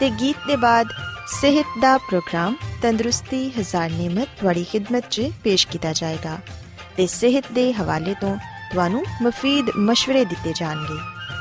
ਤੇ 0.00 0.10
ਗੀਤ 0.10 0.36
ਦੇ 0.46 0.56
ਬਾਅਦ 0.56 0.88
ਸਿਹਤ 1.40 1.66
ਦਾ 1.80 1.98
ਪ੍ਰੋਗਰਾਮ 1.98 2.56
ਤੰਦਰੁਸਤੀ, 2.82 3.50
ਹਜ਼ਾਰ 3.58 3.90
ਨਿਮਤ 3.90 4.28
ਤੁਹਾਡੀ 4.40 4.66
ਖidmat 4.72 5.02
'ਚ 5.10 5.30
ਪੇਸ਼ 5.44 5.66
ਕੀਤਾ 5.68 5.92
ਜਾਏਗਾ 5.92 6.38
ਤੇ 6.96 7.06
ਸਿਹਤ 7.06 7.44
ਦੇ 7.52 7.72
ਹਵਾਲੇ 7.72 8.14
ਤੋਂ 8.20 8.36
ਤੁਹਾਨੂੰ 8.72 9.04
ਮਫੀਦ 9.22 9.68
مشਵਰੇ 9.68 10.24
ਦਿੱਤੇ 10.24 10.52
ਜਾਣਗੇ। 10.56 10.98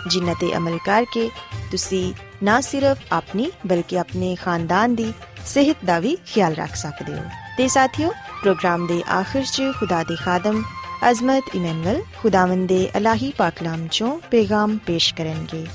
ਜਿਨ੍ਹਾਂ 0.10 0.36
ਤੇ 0.36 0.58
ਅਮਲ 0.58 0.78
ਕਰਕੇ 0.86 1.30
ਤੁਸੀਂ 1.72 2.14
ਨਾ 2.44 2.62
ਸਿਰਫ 2.62 2.98
ਆਪਣੀ, 3.12 3.52
ਬਲਕਿ 3.68 4.00
ਆਪਣੇ 4.00 4.36
ਖਾਨਦਾਨ 4.36 4.96
ਦੀ 4.96 5.14
ਸਿਹਤ 5.46 5.78
ਦਾ 5.86 6.00
ਵੀ 6.00 6.18
ਖਿਆਲ 6.28 6.54
ਰੱਖ 6.54 6.76
ਸਕਦੇ 6.76 7.14
ਹੋ। 7.14 7.24
ਤੇ 7.58 7.68
ਸਾਥਿਓ, 7.68 8.10
ਪ੍ਰੋਗਰਾਮ 8.42 8.88
ਦੇ 8.88 9.04
ਆਖਿਰ 9.12 9.44
'ਚ 9.44 9.64
ਖੁਦਾ 9.80 10.04
ਦੇ 10.04 10.16
ਖਾਦਮ 10.16 10.64
ਅਜ਼ਮਤ 11.10 11.44
ਇਮਨੁਅਲ 11.56 12.02
ਖੁਦਾਵੰਦ 12.18 12.68
ਦੇ 12.68 12.90
ਅਲਾਹੀ 12.98 13.34
ਪਾਕਲਾਮ 13.38 13.88
ਚੋਂ 13.92 14.20
ਪੈਗਾਮ 14.32 14.78
ਪੇਸ਼ 14.78 15.16
ਕਰਨਗੇ। 15.16 15.66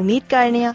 ਉਮੀਦ 0.00 0.22
ਕਰਨੀਆ 0.30 0.74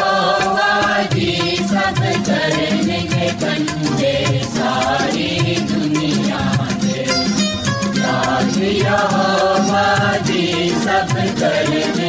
सब 11.39 12.00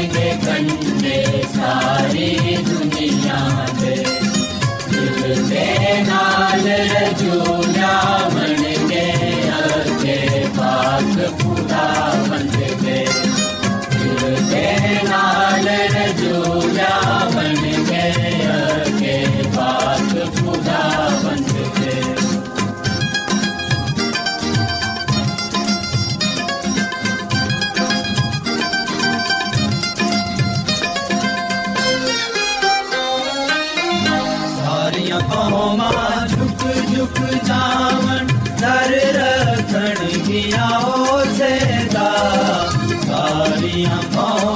ਸਾਰੀਆਂ 43.44 43.98
ਕੌਮਾਂ 44.14 44.51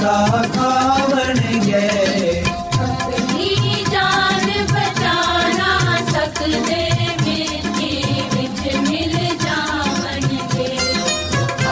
ਦਾ 0.00 0.44
ਖਾਵਣ 0.54 1.38
ਗਏ 1.64 2.42
ਆਪਣੀ 2.80 3.84
ਜਾਨ 3.92 4.46
ਬਚਾਣਾ 4.72 5.96
ਸਕਦੇ 6.10 6.82
ਮਿੱਟੀ 7.22 8.04
ਵਿੱਚ 8.34 8.76
ਮਿਲ 8.88 9.16
ਜਾਵਣਗੇ। 9.44 10.70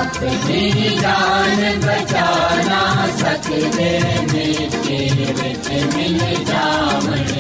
ਆਪਣੀ 0.01 0.99
ਜਾਨ 1.03 1.81
ਬਚਾਣਾ 1.81 2.83
ਸਕਦੇ 3.19 4.01
ਮਿੱਟੀ 4.33 4.99
ਵਿੱਚ 5.33 5.69
ਮਿਲ 5.97 6.19
ਜਾਵਣਗੇ। 6.45 7.34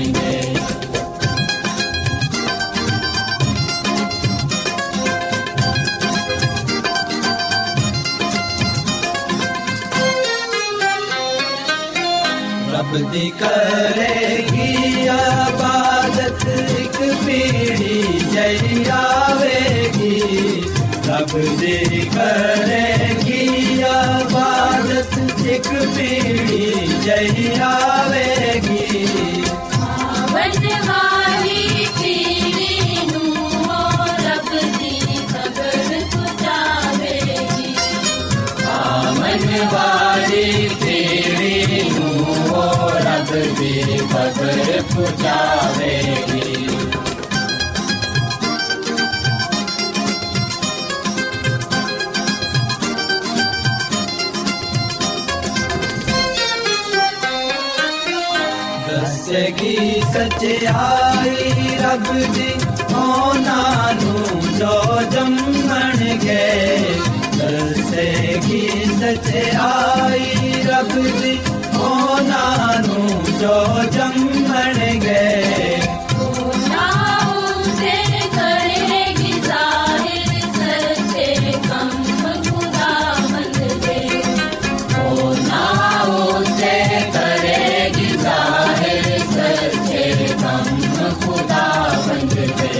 ਦੀ 13.15 13.33
ਕਰੇਗੀ 13.41 15.07
ਆਬਾਦਤ, 15.07 16.47
ਇੱਕ 16.79 16.97
ਪੀੜੀ 17.27 18.21
ਜਈ 18.33 18.85
ਆਵੇਗੀ। 18.91 20.63
ਰੱਬ 21.09 21.39
ਦੀ 21.61 22.11
ਕਰੇਗੀ 22.15 23.83
ਆਬਾਦਤ, 23.83 25.19
ਇੱਕ 25.47 25.69
ਪੀੜੀ 25.97 26.89
ਜਈ 27.05 27.61
ਆਵੇਗੀ। 27.63 29.07
ਆਵਨ 29.83 30.69
ਵਾ 30.87 31.04
ਪੁਚਾਵੇਗੀ 44.95 46.53
ਦੱਸੇਗੀ 58.89 60.03
ਸਚਾਈ 60.15 61.77
ਰੱਬ 61.83 62.09
ਦੀ 62.35 62.51
ਉਹਨਾਂ 62.95 63.95
ਨੂੰ 63.95 64.41
ਜੋ 64.59 65.01
ਜੰਮਣਗੇ। 65.13 66.45
ਦੱਸੇਗੀ 67.37 68.69
ਸਚਾਈ 69.01 70.63
ਰੱਬ 70.69 70.93
ਦੀ 71.23 71.39
ਉਹਨਾਂ 71.81 72.83
ਨੂੰ 72.83 73.09
ਜੋ 73.41 73.57
ਜੰਮ 73.93 74.14
खुदा 91.25 91.65
बंद 92.07 92.35
पे 92.59 92.73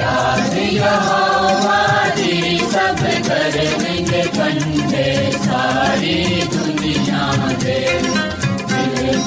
याद 0.00 0.56
यहोवा 0.74 1.80
तेरी 2.16 2.58
सब 2.74 3.02
करेंगे 3.28 4.22
बंदे 4.36 5.06
सारी 5.46 6.16
दुनिया 6.54 7.24
दे 7.64 7.78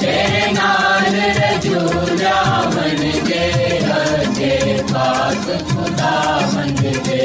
तेरे 0.00 0.46
नाल 0.52 1.14
रजूला 1.38 2.36
बन 2.74 3.00
के 3.28 3.42
रखे 3.86 4.52
पास 4.92 5.46
खुदा 5.70 6.14
बंद 6.54 6.82
पे 7.06 7.22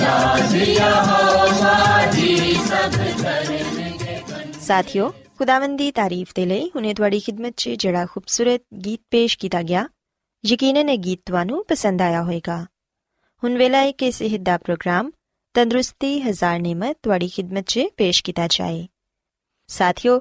याद 0.00 0.54
यहोवा 0.78 1.76
तेरी 2.16 2.54
सब 2.70 2.98
करेंगे 3.22 4.20
साथियों 4.66 5.10
ਸਾਥਿਓ 5.36 5.44
ਖੁਦਾਵੰਦ 5.44 5.78
ਦੀ 5.78 5.90
ਤਾਰੀਫ 5.90 6.32
ਦੇ 6.34 6.44
ਲਈ 6.46 6.70
ਹੁਣੇ 6.74 6.94
ਤੁਹਾਡੀ 6.94 7.20
ਖidmat 7.20 7.52
'ਚ 7.56 7.68
ਜਿਹੜਾ 7.68 8.04
ਖੂਬਸੂਰਤ 8.06 8.62
ਗੀਤ 8.84 9.00
ਪੇਸ਼ 9.10 9.38
ਕੀਤਾ 9.38 9.62
ਗਿਆ 9.62 9.88
ਯਕੀਨਨ 10.44 10.88
ਇਹ 10.88 10.98
ਗੀਤ 10.98 11.20
ਤੁਹਾਨੂੰ 11.26 11.64
ਪਸੰਦ 11.68 12.02
ਆਇਆ 12.02 12.22
ਹੋਵੇਗਾ 12.22 12.64
ਹੁਣ 13.42 13.56
ਵੇਲਾ 13.58 13.78
ਹੈ 13.78 13.92
ਕਿ 13.92 14.10
ਸਿਹਤ 14.10 14.40
ਦਾ 14.40 14.56
ਪ੍ਰੋਗਰਾਮ 14.58 15.10
ਤੰਦਰੁਸਤੀ 15.54 16.20
ਹਜ਼ਾਰ 16.20 16.58
ਨਿਮਤ 16.60 16.96
ਤੁਹਾਡੀ 17.02 17.28
ਖidmat 17.28 17.62
'ਚ 17.62 17.88
ਪੇਸ਼ 17.96 18.22
ਕੀਤਾ 18.24 18.46
ਜਾਏ 18.50 18.86
ਸਾਥਿਓ 19.68 20.20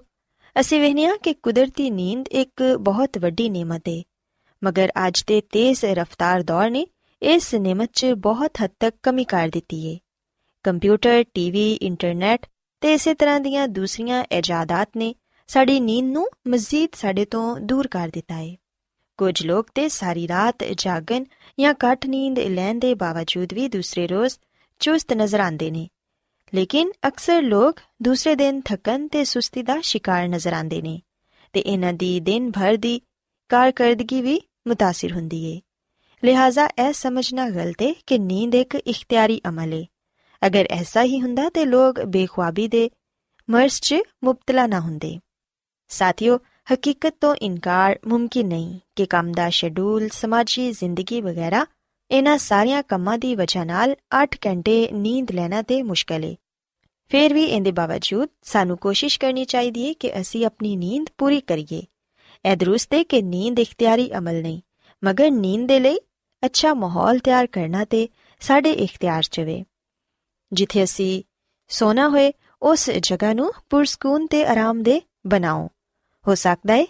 ਅਸੀਂ 0.55 0.79
ਵੇਖਦੇ 0.81 1.05
ਹਾਂ 1.05 1.17
ਕਿ 1.23 1.33
ਕੁਦਰਤੀ 1.33 1.89
ਨੀਂਦ 1.89 2.27
ਇੱਕ 2.31 2.63
ਬਹੁਤ 2.79 3.17
ਵੱਡੀ 3.17 3.49
ਨਿਮਤ 3.49 3.89
ਹੈ 3.89 4.01
ਮਗਰ 4.61 4.91
ਅੱਜ 5.07 5.23
ਦੇ 5.27 5.41
ਤੇਜ਼ 5.51 5.85
ਰਫ਼ਤਾਰ 5.85 6.43
ਦੌਰ 6.43 6.69
ਨੇ 6.69 6.85
ਇਸ 7.21 7.53
ਨਿਮਤ 7.55 7.89
'ਚ 7.93 8.13
ਬਹੁਤ 8.19 8.61
ਹੱਦ 8.63 8.71
ਤੱਕ 8.79 8.95
ਕਮੀ 9.03 9.23
ਕਰ 9.23 9.49
ਦਿੱਤੀ 9.49 9.85
ਹੈ 9.87 9.97
ਕੰਪਿਊਟਰ 10.65 11.23
ਟੀਵੀ 11.33 11.73
ਇੰਟਰਨੈਟ 11.73 12.45
ਤੇ 12.81 12.93
ਇਸੇ 12.93 13.13
ਤਰ੍ਹਾਂ 13.13 13.39
ਦੀਆਂ 13.39 13.67
ਦੂਸਰੀਆਂ 13.67 14.23
ਇਜਾਦਾਤ 14.31 14.89
ਨੇ 14.97 15.15
ਸਾਡੀ 15.47 15.79
ਨੀਂਦ 15.79 16.07
ਨੂੰ 16.07 16.29
ਮਜ਼ੀਦ 16.47 16.89
ਸਾਡੇ 16.95 17.25
ਤੋਂ 17.25 17.59
ਦੂਰ 17.59 17.87
ਕਰ 17.87 18.09
ਦਿੱਤਾ 18.13 18.35
ਹੈ 18.35 18.55
ਕੁਝ 19.17 19.45
ਲੋਕ 19.45 19.67
ਤੇ 19.75 19.89
ਸਾਰੀ 19.89 20.27
ਰਾਤ 20.27 20.55
ਜਾਗਣ 20.77 21.23
ਜਾਂ 21.59 21.73
ਘੱਟ 21.73 22.05
ਨੀਂਦ 22.05 22.39
ਲੈਣ 22.39 22.79
ਦੇ 22.79 22.93
ਬਾਵਜੂਦ 22.93 23.53
ਵੀ 23.53 23.67
ਦੂਸਰੇ 23.67 24.07
ਰੋਜ਼ 24.07 24.37
ਚੁਸਤ 24.79 25.13
ਨਜ਼ਰ 25.13 25.39
ਆਉਂਦੇ 25.39 25.71
ਨੇ। 25.71 25.87
ਲੇਕਿਨ 26.55 26.91
ਅਕਸਰ 27.07 27.41
ਲੋਕ 27.41 27.79
ਦੂਸਰੇ 28.01 28.35
ਦਿਨ 28.35 28.61
ਥਕਨ 28.61 29.07
ਤੇ 29.07 29.23
ਸੁਸਤੀ 29.23 29.61
ਦਾ 29.61 29.81
ਸ਼ਿਕਾਰ 29.81 30.27
ਨਜ਼ਰ 30.27 30.53
ਆਉਂਦੇ 30.53 30.81
ਨੇ 30.81 31.01
ਤੇ 31.53 31.59
ਇਹਨਾਂ 31.59 31.93
ਦੀ 31.93 32.19
ਦਿਨ 32.19 32.51
ਭਰ 32.51 32.77
ਦੀ 32.77 33.01
ਕਾਰਕਰਦਗੀ 33.49 34.21
ਵੀ 34.21 34.41
ਮੁਤਾਸਿਰ 34.67 35.11
ਹੁੰਦੀ 35.11 35.55
ਹੈ 35.55 35.61
ਲਿਹਾਜ਼ਾ 36.23 36.65
ਇਹ 36.67 36.93
ਸਮਝਣਾ 36.93 37.49
ਗਲਤ 37.49 37.81
ਹੈ 37.81 37.93
ਕਿ 38.07 38.17
ਨੀਂਦ 38.17 38.55
ਇੱਕ 38.55 38.75
ਇਖਤਿਆਰੀ 38.75 39.41
ਅਮਲ 39.49 39.73
ਹੈ 39.73 39.85
ਅਗਰ 40.45 40.67
ਐਸਾ 40.69 41.03
ਹੀ 41.03 41.21
ਹੁੰਦਾ 41.21 41.49
ਤੇ 41.49 41.65
ਲੋਕ 41.65 42.01
ਬੇਖੁਆਬੀ 42.01 42.67
ਦੇ 42.67 42.89
ਮਰਜ਼ 43.49 43.79
'ਚ 43.81 43.95
ਮੁਬਤਲਾ 44.23 44.67
ਨਾ 44.67 44.79
ਹੁੰਦੇ। 44.79 45.19
ਸਾਥੀਓ, 45.87 46.39
ਹਕੀਕਤ 46.73 47.15
ਤੋਂ 47.21 47.35
ਇਨਕਾਰ 47.35 47.99
ਮੁਮਕਿਨ 48.07 48.47
ਨਹੀਂ 48.47 48.79
ਕਿ 48.95 49.05
ਕੰਮ 49.05 49.31
ਦਾ 49.31 49.49
ਸ਼ੈਡਿਊਲ 49.49 50.09
ਸਮਾਜੀ 50.09 50.71
ਜ਼ਿੰਦਗੀ 50.71 51.21
ਵਗੈਰਾ 51.21 51.65
ਇਹਨਾਂ 52.11 52.37
ਸਾਰੀਆਂ 52.37 52.83
ਕੰਮਾਂ 52.83 53.17
ਦੀ 53.17 53.35
ਵਜ੍ਹਾ 53.35 53.63
ਨਾਲ 53.63 53.95
8 54.23 54.27
ਘੰਟੇ 54.45 54.89
ਨੀਂਦ 54.93 55.31
ਲੈਣਾ 55.31 55.61
ਤੇ 55.61 55.81
ਮੁਸ਼ਕਲ 55.83 56.23
ਹੈ 56.23 56.35
ਫਿਰ 57.09 57.33
ਵੀ 57.33 57.43
ਇਹਦੇ 57.43 57.71
ਬਾਵਜੂਦ 57.71 58.29
ਸਾਨੂੰ 58.41 58.77
ਕੋਸ਼ਿਸ਼ 58.77 59.19
ਕਰਨੀ 59.19 59.45
ਚਾਹੀਦੀ 59.45 59.87
ਹੈ 59.87 59.93
ਕਿ 59.93 60.21
ਅਸੀਂ 60.21 60.45
ਆਪਣੀ 60.45 60.75
ਨੀਂਦ 60.75 61.05
ਪੂਰੀ 61.17 61.41
ਕਰੀਏ। 61.41 61.83
ਇਹ 62.45 62.55
ਦਰੁਸਤ 62.57 62.93
ਹੈ 62.93 63.03
ਕਿ 63.03 63.21
ਨੀਂਦ 63.21 63.59
ਇਖਤਿਆਰੀ 63.59 64.11
ਅਮਲ 64.17 64.41
ਨਹੀਂ, 64.41 64.61
ਮਗਰ 65.03 65.31
ਨੀਂਦ 65.31 65.67
ਦੇ 65.67 65.79
ਲਈ 65.79 65.99
ਅੱਛਾ 66.45 66.73
ਮਾਹੌਲ 66.73 67.19
ਤਿਆਰ 67.19 67.47
ਕਰਨਾ 67.47 67.85
ਤੇ 67.85 68.07
ਸਾਡੇ 68.39 68.71
ਇਖਤਿਆਰ 68.71 69.23
'ਚ 69.23 69.39
ਵੇ। 69.39 69.63
ਜਿੱਥੇ 70.53 70.83
ਅਸੀਂ 70.83 71.23
ਸੋਣਾ 71.67 72.09
ਹੋਏ, 72.09 72.33
ਉਸ 72.61 72.89
ਜਗ੍ਹਾ 72.89 73.33
ਨੂੰ 73.33 73.51
ਪੁਰਸਕੂਨ 73.69 74.27
ਤੇ 74.27 74.45
ਆਰਾਮਦੇ 74.45 75.01
ਬਣਾਓ। 75.27 75.69
ਹੋ 76.27 76.35
ਸਕਦਾ 76.35 76.73
ਹੈ 76.73 76.85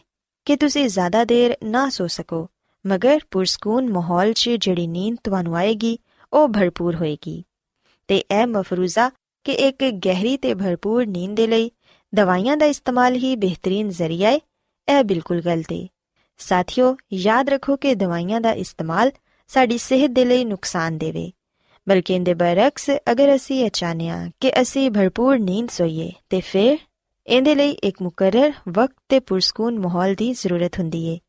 ਕਿ 0.45 0.55
ਤੁਸੀਂ 0.55 0.89
ਜ਼ਿਆਦਾ 0.89 1.25
ਦੇਰ 1.25 1.57
ਨਾ 1.63 1.89
ਸੋ 1.89 2.07
ਸਕੋ, 2.07 2.47
ਮਗਰ 2.87 3.19
ਪੁਰਸਕੂਨ 3.31 3.91
ਮਾਹੌਲ 3.91 4.33
'ਚ 4.33 4.49
ਜਿਹੜੀ 4.49 4.87
ਨੀਂਦ 4.87 5.17
ਤੁਹਾਨੂੰ 5.23 5.55
ਆਏਗੀ, 5.55 5.99
ਉਹ 6.33 6.47
ਭਰਪੂਰ 6.49 6.95
ਹੋਏਗੀ। 6.95 7.43
ਤੇ 8.07 8.17
ਇਹ 8.17 8.47
ਮਫਰੂਜ਼ਾ 8.47 9.11
ਕਿ 9.43 9.51
ਇੱਕ 9.51 9.89
ਗਹਿਰੀ 9.89 10.37
ਤੇ 10.37 10.53
ਭਰਪੂਰ 10.53 11.05
ਨੀਂਦ 11.05 11.35
ਦੇ 11.35 11.47
ਲਈ 11.47 11.71
ਦਵਾਈਆਂ 12.15 12.57
ਦਾ 12.57 12.65
ਇਸਤੇਮਾਲ 12.65 13.15
ਹੀ 13.15 13.35
ਬਿਹਤਰੀਨ 13.35 13.89
ਜ਼ਰੀਆ 13.89 14.29
ਹੈ 14.29 14.39
ਇਹ 14.89 15.03
ਬਿਲਕੁਲ 15.03 15.41
ਗਲਤ 15.41 15.71
ਹੈ 15.73 15.87
ਸਾਥੀਓ, 16.37 16.97
ਯਾਦ 17.13 17.49
ਰੱਖੋ 17.49 17.75
ਕਿ 17.75 17.95
ਦਵਾਈਆਂ 17.95 18.41
ਦਾ 18.41 18.51
ਇਸਤੇਮਾਲ 18.51 19.11
ਸਾਡੀ 19.47 19.77
ਸਿਹਤ 19.77 20.11
ਦੇ 20.11 20.25
ਲਈ 20.25 20.45
ਨੁਕਸਾਨ 20.45 20.97
ਦੇਵੇ 20.97 21.31
ਬਲਕਿ 21.87 22.13
ਇਹਦੇ 22.13 22.33
ਬਰਅਕਸ 22.33 22.89
ਅਗਰ 23.11 23.35
ਅਸੀਂ 23.35 23.63
ਇਹ 23.65 23.69
ਚਾਹਨੇ 23.69 24.09
ਆ 24.09 24.29
ਕਿ 24.39 24.51
ਅਸੀਂ 24.61 24.91
ਭਰਪੂਰ 24.91 25.39
ਨੀਂਦ 25.39 25.69
ਸੋਈਏ, 25.69 26.11
ਤੇ 26.29 26.41
ਫਿਰ 26.41 26.77
ਇਹਦੇ 27.27 27.55
ਲਈ 27.55 27.69
ਇੱਕ 27.69 28.01
ਮੁਕਰਰ 28.01 28.53
ਵਕਤ 28.69 28.95
ਤੇ 29.09 29.19
ਪੁਰਸਕੂਨ 29.19 29.79
ਮਾਹੌਲ 29.79 30.15
ਦੀ 30.15 30.31
ਜ਼ਰੂਰਤ 30.33 30.79
ਹੁੰਦੀ 30.79 31.03
ਏ। 31.05 31.19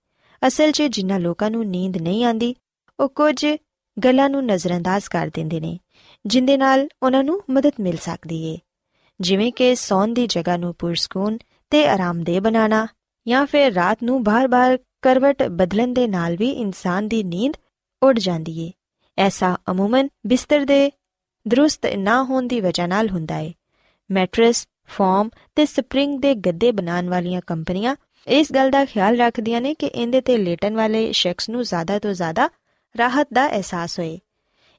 ਅਸਲ 0.47 0.71
'ਚ 0.71 0.83
ਜਿਨ੍ਹਾਂ 0.83 1.21
ਲੋਕਾਂ 1.21 1.51
ਨੂੰ 1.51 1.65
ਨੀਂਦ 1.67 1.97
ਨਹੀਂ 1.97 2.25
ਆਂਦੀ 2.25 2.55
ਉਹ 3.01 3.09
ਕੁਝ 3.09 3.47
ਗੱਲਾਂ 4.05 4.29
ਨੂੰ 4.31 4.45
ਨਜ਼ਰਅੰਦਾਜ਼ 4.47 5.09
ਕਰ 5.09 5.31
ਦਿੰਦੇ 5.35 5.61
ਨੇ, 5.61 5.79
ਜਿੰਦੇ 6.27 6.57
ਨਾਲ 6.57 6.89
ਉਹਨਾਂ 7.03 7.25
ਨੂੰ 7.25 7.41
ਮਦਦ 7.51 7.73
ਮਿਲ 7.81 7.97
ਸਕਦੀ 7.97 8.43
ਏ। 8.45 8.59
ਜਿਵੇਂ 9.21 9.53
ਕਿ 9.53 9.75
ਸੌਣ 9.75 10.09
ਦੀ 10.09 10.27
ਜਗ੍ਹਾ 10.27 10.57
ਨੂੰ 10.57 10.75
ਪੁਰਸਕੂਨ 10.75 11.39
ਤੇ 11.71 11.87
ਆਰਾਮਦੇਹ 11.89 12.41
ਬਣਾਉਣਾ 12.41 12.87
ਜਾਂ 13.29 13.47
ਫਿਰ 13.47 13.73
ਰਾਤ 13.73 14.03
ਨੂੰ 14.03 14.23
ਬਾਰ-ਬਾਰ 14.25 14.79
ਕਰਵਟ 15.03 15.43
ਬਦਲਣ 15.43 15.93
ਦੇ 15.93 16.07
ਨਾਲ 16.07 16.37
ਵੀ 16.37 16.51
ਇਨਸਾਨ 16.51 17.09
ਦੀ 17.09 17.23
ਨੀਂਦ 17.23 17.55
ਉੱਡ 18.03 18.19
ਜਾਂਦੀ 18.19 18.61
ਏ। 18.61 18.71
ਐਸਾ 19.19 19.59
ਅਮੂਮਨ 19.71 20.09
ਬਿਸਤਰ 20.27 20.65
ਦੇ 20.65 20.93
ਦਰੁਸਤ 21.49 21.87
ਨਾ 21.87 22.23
ਹੋਣ 22.25 22.47
ਦੀ 22.47 22.61
ਵਜ੍ਹਾ 22.61 22.87
ਨਾਲ 22.87 23.09
ਹੁੰਦਾ 23.09 23.39
ਏ। 23.39 23.55
ਮੈਟਰੈਸ, 24.11 24.69
ਫੋਮ 24.89 25.31
ਤੇ 25.57 25.67
ਸਪਰਿੰਗ 25.67 26.21
ਦੇ 26.21 26.35
ਗੱਦੇ 26.35 26.73
ਬਣਾਉਣ 26.73 27.09
ਵਾਲੀਆਂ 27.09 27.41
ਕੰਪਨੀਆਂ 27.47 27.97
ਇਸ 28.27 28.53
ਗੱਲ 28.53 28.71
ਦਾ 28.71 28.85
ਖਿਆਲ 28.85 29.17
ਰੱਖਦੀਆਂ 29.17 29.61
ਨੇ 29.61 29.75
ਕਿ 29.75 29.87
ਇਹਦੇ 29.87 30.21
ਤੇ 30.21 30.37
ਲੇਟਣ 30.37 30.75
ਵਾਲੇ 30.75 31.13
ਸ਼ਖਸ 31.13 31.49
ਨੂੰ 31.49 31.63
ਜ਼ਿਆਦਾ 31.63 31.99
ਤੋਂ 31.99 32.13
ਜ਼ਿਆਦਾ 32.13 32.51
ਰਾਹਤ 32.99 33.29
ਦਾ 33.33 33.51
ਅਹਿਸਾਸ 33.51 33.99
ਹੋਏ। 33.99 34.19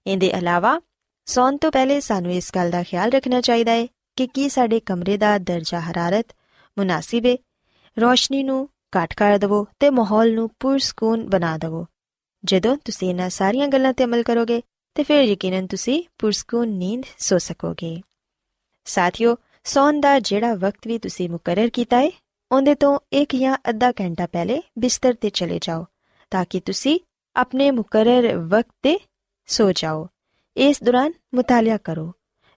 ਇਹਦੇ 0.08 0.28
ਇਲਾਵਾ 0.28 0.82
ਸੌਣ 1.26 1.58
ਤੋਂ 1.58 1.72
ਪਹਿਲੇ 1.72 2.00
ਸਾਨੂੰ 2.00 2.32
ਇਸ 2.32 2.52
ਗੱਲ 2.56 2.72
ਦਾ 2.72 2.84
ਖਿਆਲ 2.84 3.10
ਰੱਖਣਾ 3.10 3.42
ਚਾਹੀਦਾ 3.42 3.72
ਹੈ 3.72 3.88
ਕਿ 4.16 4.28
ਕੀ 4.28 4.50
ਸਾਡੇ 4.50 4.80
ਕਮਰੇ 4.80 5.18
ਦਾ 5.18 5.38
ਦਰਜਾ 5.38 5.80
ਹਰਾਰਤ 5.80 6.26
ਮੁਨਾਸਿਬ 6.78 7.26
ਹੈ 7.26 7.38
ਰੋਸ਼ਨੀ 8.00 8.44
ਨੂੰ 8.44 8.70
ਘੱਟ 8.98 9.14
ਕਰ 9.14 9.38
ਦਿਵੋ 9.38 9.68
ਤੇ 9.80 9.90
ਮਾਹੌਲ 9.90 10.34
ਨੂੰ 10.34 10.50
ਪੁਰਸਕੂਨ 10.60 11.30
ਬਣਾ 11.30 11.58
ਦਿਵੋ। 11.58 11.86
ਜਦੋਂ 12.46 12.78
ਤੁਸੀਂ 12.86 13.10
ਇਹਨਾਂ 13.10 13.30
ਸਾਰੀਆਂ 13.30 13.68
ਗੱਲਾਂ 13.68 13.94
ਤੇ 13.94 14.04
ਅਮਲ 14.04 14.24
ਕਰੋਗੇ, 14.24 14.62
ਤੇ 14.96 15.04
ਫਿਰ 15.04 15.22
ਯਕੀਨਨ 15.22 15.68
ਤੁਸੀਂ 15.68 16.04
ਪੁਰਸਕੂਨ 16.18 16.70
ਨੀਂਦ 16.70 17.04
ਸੋ 17.18 17.38
ਸਕੋਗੇ। 17.38 18.02
ਸਾਥੀਓ, 18.86 19.36
ਸੌਣ 19.64 20.00
ਦਾ 20.00 20.20
ਜਿਹੜਾ 20.20 20.54
ਵਕਤ 20.54 20.88
ਵੀ 20.88 20.98
ਤੁਸੀਂ 20.98 21.30
ਮੁਕਰਰ 21.30 21.70
ਕੀਤਾ 21.70 22.02
ਹੈ 22.02 22.12
ਉਹਦੇ 22.52 22.76
ਤੋਂ 22.76 23.00
ਇੱਕ 23.14 23.36
ਜਾਂ 23.36 23.58
ਅੱਧਾ 23.70 23.92
ਘੰਟਾ 23.92 24.26
ਪਹਿਲੇ 24.26 24.62
ਬਿਸਤਰ 24.80 25.14
ਤੇ 25.14 25.30
ਚਲੇ 25.30 25.60
ਜਾਓ, 25.62 25.86
ਤਾਂ 26.32 26.46
ਕਿ 26.50 26.60
ਤੁਸੀਂ 26.60 27.00
ਆਪਣੇ 27.36 27.72
ਮੁਕਰਰ 27.72 28.36
ਵਕਤ 28.38 28.76
ਤੇ 28.82 29.00
ਸੋ 29.48 29.72
ਜਾਓ। 29.72 30.08
ਇਸ 30.58 30.84
ਦੌਰਾਨ 30.84 31.14
ਮੁਤਾਲਿਆ 31.34 31.78
ਕਰੋ, 31.78 32.14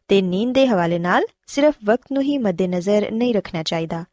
ਤੇ 0.09 0.23
ਨੀਂਦ 0.23 0.55
ਦੇ 0.55 0.67
ਹਵਾਲੇ 0.67 0.99
ਨਾਲ 0.99 1.25
ਸਿਰਫ 1.47 1.75
ਵਕਤ 1.85 2.13
ਨੂੰ 2.13 2.23
ਹੀ 2.23 2.39
ਮੱਦੇਨਜ਼ਰ 2.39 3.11
ਨਹੀਂ 3.11 3.35
ਰੱਖਣਾ 3.35 3.63
ਚਾਹੀਦਾ, 3.63 4.05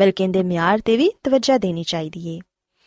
ਬਲਕਿ 0.00 0.24
ਇਹਦੇ 0.24 0.42
ਮਿਆਰ 0.42 0.80
ਤੇ 0.80 0.96
ਵੀ 0.96 1.10
ਤਵੱਜਾ 1.24 1.58
ਦੇਣੀ 1.58 1.82
ਚਾਹੀਦੀ 1.82 2.28
ਏ। 2.28 2.40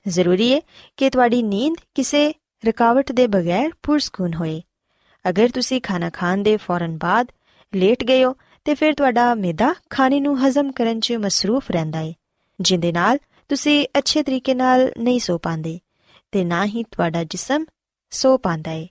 ਜ਼ਰੂਰੀ 0.08 0.50
ਏ 0.50 0.62
ਕਿ 0.98 1.10
ਤੁਹਾਡੀ 1.10 1.42
ਨੀਂਦ 1.44 1.76
ਕਿਸੇ 1.96 2.34
ਰੁਕਾਵਟ 2.66 3.12
ਦੇ 3.12 3.28
ਬਗੈਰ 3.28 3.70
ਪੁਰਸਕੂਨ 3.84 4.34
ਹੋਏ। 4.34 4.62
ਅਗਰ 5.26 5.50
ਤੁਸੀਂ 5.50 5.82
ਖਾਣਾ 5.82 6.10
ਖਾਣ 6.10 6.44
ਦੇ 6.44 6.58
ਫੌਰਨ 6.58 6.98
ਬਾਅਦ 6.98 7.28
ਲੇਟ 7.74 8.04
ਗਏ 8.04 8.24
ਹੋ, 8.24 8.36
ਤੇ 8.66 8.76
ਫਿਰ 8.76 8.94
ਤੁਹਾਡਾ 8.94 9.34
ਮਿਹਦਾ 9.36 9.74
ਖਾਣੇ 9.90 10.20
ਨੂੰ 10.20 10.38
ਹਜ਼ਮ 10.42 10.72
ਕਰਨ 10.72 11.00
'ਚ 11.00 11.14
ਮਸਰੂਫ 11.14 11.72
ਰਹਿੰਦਾ 11.72 12.00
ਏ, 12.00 12.14
ਜਿੰਦੇ 12.60 12.92
ਨਾਲ 12.92 13.18
ਤੁਸੀਂ 13.50 13.88
ਅੱਛੇ 13.98 14.24
ਤਰੀਕੇ 14.24 14.54
ਨਾਲ 14.54 14.92
ਨਹੀਂ 14.98 15.20
ਸੋ 15.20 15.38
ਪਾਉਂਦੇ 15.38 15.80
ਤੇ 16.32 16.44
ਨਾ 16.44 16.66
ਹੀ 16.66 16.84
ਤੁਹਾਡਾ 16.84 17.24
ਜਿਸਮ 17.24 17.66
ਸੋ 18.10 18.38
ਪਾਉਂਦਾ 18.38 18.72
ਏ। 18.72 18.88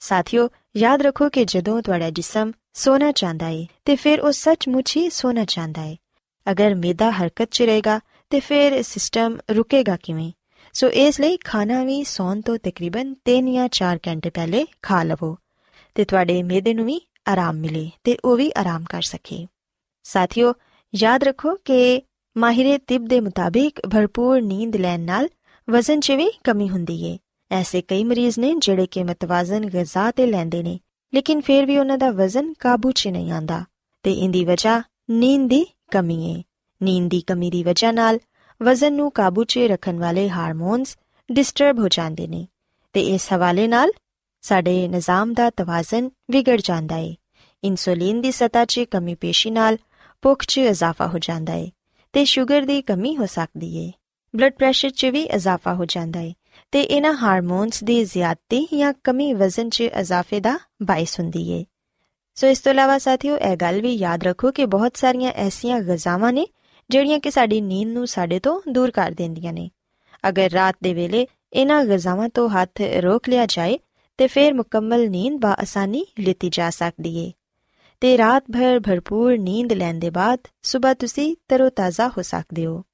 ਸਾਥੀਓ, 0.00 0.48
ਯਾਦ 0.76 1.02
ਰੱਖੋ 1.02 1.28
ਕਿ 1.28 1.44
ਜਦੋਂ 1.44 1.82
ਤੁਹਾਡਾ 1.82 2.10
ਜਿਸਮ 2.10 2.52
ਸੋਣਾ 2.72 3.12
ਚਾਹੁੰਦਾ 3.12 3.48
ਏ, 3.48 3.66
ਤੇ 3.84 3.96
ਫਿਰ 3.96 4.20
ਉਹ 4.20 4.32
ਸੱਚਮੁੱਚ 4.32 4.96
ਹੀ 4.96 5.10
ਸੋਣਾ 5.10 5.44
ਚਾਹੁੰਦਾ 5.44 5.82
ਏ। 5.82 5.96
ਅਗਰ 6.50 6.74
ਮਿਹਦਾ 6.74 7.10
ਹਰਕਤ 7.10 7.48
'ਚ 7.50 7.62
ਰਹੇਗਾ, 7.62 8.00
ਤੇ 8.30 8.40
ਫਿਰ 8.40 8.82
ਸਿਸਟਮ 8.82 9.38
ਰੁਕੇਗਾ 9.50 9.96
ਕਿਵੇਂ? 10.02 10.32
ਸੋ 10.78 10.88
ਇਸ 10.88 11.20
ਲਈ 11.20 11.36
ਖਾਣਾ 11.36 11.84
ਵੀ 11.84 12.04
ਸੌਣ 12.04 12.40
ਤੋਂ 12.40 12.58
ਤਕਰੀਬਨ 12.62 13.14
3 13.24 13.52
ਜਾਂ 13.52 13.68
4 13.68 13.98
ਘੰਟੇ 14.08 14.30
ਪਹਿਲੇ 14.30 14.66
ਖਾ 14.82 15.02
ਲਵੋ 15.02 15.36
ਤੇ 15.94 16.04
ਤੁਹਾਡੇ 16.04 16.42
ਮਿਹਦੇ 16.42 16.74
ਨੂੰ 16.74 16.86
ਵੀ 16.86 17.00
ਆਰਾਮ 17.28 17.56
ਮਿਲੇ 17.56 17.90
ਤੇ 18.04 18.16
ਉਹ 18.24 18.36
ਵੀ 18.36 18.52
ਆਰਾਮ 18.56 18.84
ਕਰ 18.90 19.02
ਸਕੇ। 19.02 19.46
ਸਾਥੀਓ, 20.02 20.54
ਯਾਦ 20.94 21.24
ਰੱਖੋ 21.24 21.56
ਕਿ 21.64 22.02
ਮਾਹਿਰੇ 22.36 22.78
ਤਿਬ 22.78 23.06
ਦੇ 23.08 23.20
ਮੁਤਾਬਿਕ 23.20 23.80
ਭਰਪੂਰ 23.86 24.42
ਨੀਂਦ 24.42 24.76
ਲੈਣ 24.76 25.00
ਨਾਲ 25.00 25.28
ਵਜ਼ਨ 25.70 26.00
'ਚ 26.00 26.12
ਵੀ 26.12 26.30
ਕਮੀ 26.44 26.68
ਹੁੰਦੀ 26.68 27.04
ਏ। 27.04 27.18
ਐਸੇ 27.50 27.82
ਕਈ 27.82 28.04
ਮਰੀਜ਼ 28.04 28.38
ਨੇ 28.38 28.54
ਜਿਹੜੇ 28.58 28.86
ਕਿ 28.86 29.04
ਮਤਵਾਜ਼ਨ 29.04 29.66
ਗਿਜ਼ਾ 29.66 30.10
ਤੇ 30.10 30.26
ਲੈਂਦੇ 30.26 30.62
ਨੇ, 30.62 30.80
ਲੇਕਿਨ 31.14 31.40
ਫਿਰ 31.40 31.66
ਵੀ 31.66 31.78
ਉਹਨਾਂ 31.78 31.98
ਦਾ 31.98 32.10
ਵਜ਼ਨ 32.10 32.52
ਕਾਬੂ 32.52 32.92
'ਚ 32.92 33.08
ਨਹੀਂ 33.08 33.32
ਆਂਦਾ 33.32 33.64
ਤੇ 34.02 34.12
ਇੰਦੀ 34.12 34.44
ਵਜ੍ਹਾ 34.44 34.82
ਨੀਂਦ 35.10 35.50
ਦੀ 35.50 35.66
ਕਮੀ 35.90 36.32
ਏ। 36.32 36.42
ਨੀਂਦ 36.82 37.10
ਦੀ 37.10 37.20
ਕਮੀ 37.20 37.50
ਦੀ 37.50 37.62
ਵਜ੍ਹਾ 37.62 37.92
ਨਾਲ 37.92 38.18
ਵਜ਼ਨ 38.62 38.92
ਨੂੰ 38.92 39.10
ਕਾਬੂ 39.10 39.44
'ਚ 39.44 39.58
ਰੱਖਣ 39.58 39.98
ਵਾਲੇ 39.98 40.28
ਹਾਰਮੋਨਸ 40.28 40.96
ਡਿਸਟਰਬ 41.32 41.78
ਹੋ 41.78 41.88
ਜਾਂਦੇ 41.88 42.26
ਨੇ 42.26 42.48
ਤੇ 42.92 43.00
ਇਸ 43.00 43.32
ਹਵਾਲੇ 43.32 43.68
ਨਾਲ 43.68 43.90
ਸਾਡੇ 44.42 44.88
ਨਿਜ਼ਾਮ 44.88 45.32
ਦਾ 45.32 45.50
ਤਵਾਜ਼ਨ 45.50 46.10
ਵਿਗੜ 46.30 46.60
ਜਾਂਦਾ 46.64 46.96
ਏ। 46.96 47.16
ਇਨਸੂਲਿਨ 47.64 48.20
ਦੀ 48.20 48.32
ਸਤ੍ਹਾ 48.32 48.64
'ਚ 48.64 48.80
ਕਮੀ 48.80 49.14
ਪੇਸ਼ੀ 49.14 49.50
ਨਾਲ 49.50 49.78
ਭੁੱਖ 50.22 50.44
'ਚ 50.44 50.58
ਇਜ਼ਾਫਾ 50.58 51.06
ਹੋ 51.06 51.18
ਜਾਂਦਾ 51.18 51.52
ਏ 51.52 51.70
ਤੇ 52.12 52.24
ਸ਼ੂਗਰ 52.24 52.62
ਦੀ 52.62 52.82
ਕਮੀ 52.82 53.16
ਹੋ 53.16 53.26
ਸਕਦੀ 53.26 53.76
ਏ। 53.76 53.92
ਬਲੱਡ 54.36 54.52
ਪ੍ਰੈਸ਼ਰ 54.52 54.90
'ਚ 54.90 55.06
ਵੀ 55.06 55.22
ਇਜ਼ਾਫਾ 55.22 55.74
ਹੋ 55.74 55.84
ਜਾਂਦਾ 55.84 56.20
ਏ 56.20 56.34
ਤੇ 56.70 56.82
ਇਹਨਾਂ 56.82 57.14
ਹਾਰਮੋਨਸ 57.14 57.84
ਦੀ 57.84 58.04
ਜ਼ਿਆਦਤੀ 58.04 58.68
ਜਾਂ 58.74 58.94
ਕਮੀ 59.04 59.32
ਵਜ਼ਨ 59.34 59.70
'ਚ 59.70 59.80
ਇਜ਼ਾਫੇ 59.80 60.40
ਦਾ 60.40 60.58
ਬਾਇਸ 60.82 61.20
ਹੁੰਦੀ 61.20 61.50
ਏ। 61.50 61.64
ਸੋ 62.34 62.46
ਇਸ 62.46 62.60
ਤੋਂ 62.60 62.72
ਇਲਾਵਾ 62.72 62.98
ਸਾਥੀਓ, 62.98 63.38
ਇਹ 63.38 63.56
ਗੱਲ 63.56 63.80
ਵੀ 63.80 63.94
ਯਾਦ 63.94 64.24
ਰੱਖੋ 64.24 64.52
ਕਿ 64.52 64.66
ਬਹੁਤ 64.66 64.96
ਸਾਰੀਆਂ 64.96 65.32
ਐਸੀਆਂ 65.32 65.80
ਗਜ਼ਾਵਾਂ 65.80 66.32
ਨੇ 66.32 66.46
ਜਿਹੜੀਆਂ 66.90 67.18
ਕਿ 67.18 67.30
ਸਾਡੀ 67.30 67.60
ਨੀਂਦ 67.60 67.90
ਨੂੰ 67.90 68.06
ਸਾਡੇ 68.06 68.40
ਤੋਂ 68.40 68.60
ਦੂਰ 68.68 68.90
ਕਰ 68.90 69.10
ਦਿੰਦੀਆਂ 69.10 69.52
ਨੇ। 69.52 69.70
ਅਗਰ 70.28 70.50
ਰਾਤ 70.50 70.76
ਦੇ 70.82 70.94
ਵੇਲੇ 70.94 71.26
ਇਹਨਾਂ 71.52 71.84
ਗਜ਼ਾਵਾਂ 71.84 72.28
ਤੋਂ 72.28 72.48
ਹੱਥ 72.48 72.80
ਰੋਕ 72.80 73.28
ਲਿਆ 73.28 73.46
ਜਾਏ, 73.46 73.78
ਤੇ 74.18 74.26
ਫਿਰ 74.26 74.54
ਮੁਕੰਮਲ 74.54 75.10
ਨੀਂਦ 75.10 75.40
ਬਾ 75.40 75.56
ਆਸਾਨੀ 75.60 76.06
ਲਿੱਤੀ 76.18 76.48
ਜਾ 76.48 76.70
ਸਕਦੀ 76.70 77.16
ਏ। 77.16 77.32
ਤੇ 78.00 78.18
ਰਾਤ 78.18 78.44
ਭਰ 78.52 78.80
ਭਰਪੂਰ 78.80 79.38
ਨੀਂਦ 79.38 79.72
ਲੈਣ 79.72 79.94
ਦੇ 79.94 80.10
ਬਾਅਦ 80.10 80.38
ਸਵੇਰ 80.62 80.94
ਤੁਸੀਂ 80.94 81.36
ਤਰੋਤਾਜ਼ਾ 81.48 82.08
ਹੋ 82.08 82.22
ਸਕਦੇ 82.22 82.66
ਹੋ। 82.66 82.84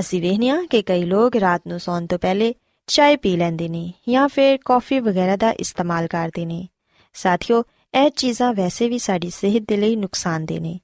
ਅਸੀਂ 0.00 0.22
ਵੇਖਿਆ 0.22 0.62
ਕਿ 0.70 0.82
ਕਈ 0.82 1.02
ਲੋਕ 1.02 1.36
ਰਾਤ 1.36 1.62
ਨੂੰ 1.66 1.80
ਸੌਣ 1.80 2.06
ਤੋਂ 2.06 2.18
ਪਹਿਲੇ 2.18 2.54
ਚਾਹ 2.86 3.16
ਪੀ 3.16 3.36
ਲੈਂਦੇ 3.36 3.68
ਨੇ 3.68 3.92
ਜਾਂ 4.08 4.28
ਫਿਰ 4.28 4.58
ਕਾਫੀ 4.64 4.98
ਵਗੈਰਾ 5.00 5.36
ਦਾ 5.36 5.50
ਇਸਤੇਮਾਲ 5.50 6.06
ਕਰਦੇ 6.06 6.46
ਨੇ। 6.46 6.68
ਸਾਥੀਓ, 7.14 7.64
ਇਹ 7.94 8.10
ਚੀਜ਼ਾਂ 8.10 8.54
ਵੈਸੇ 8.54 8.88
ਵੀ 8.88 8.98
ਸਾਡੀ 8.98 9.30
ਸਿਹਤ 9.30 9.64
ਦੇ 9.68 9.76
ਲਈ 9.76 9.96
ਨੁਕਸਾਨਦੇ 9.96 10.58
ਨੇ। 10.58 10.80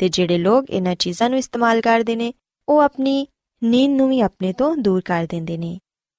ਤੇ 0.00 0.08
ਜਿਹੜੇ 0.08 0.38
ਲੋਕ 0.38 0.70
ਇਹਨਾਂ 0.70 0.94
ਚੀਜ਼ਾਂ 0.94 1.30
ਨੂੰ 1.30 1.38
ਇਸਤੇਮਾਲ 1.38 1.80
ਕਰਦੇ 1.80 2.16
ਨੇ, 2.16 2.32
ਉਹ 2.68 2.80
ਆਪਣੀ 2.80 3.26
ਨੀਂਦ 3.64 3.92
ਨੂੰ 3.92 4.08
ਵੀ 4.08 4.20
ਆਪਣੇ 4.20 4.52
ਤੋਂ 4.52 4.76
ਦੂਰ 4.76 5.00
ਕਰ 5.00 5.26
ਦਿੰਦੇ 5.30 5.56
ਨੇ। 5.58 5.78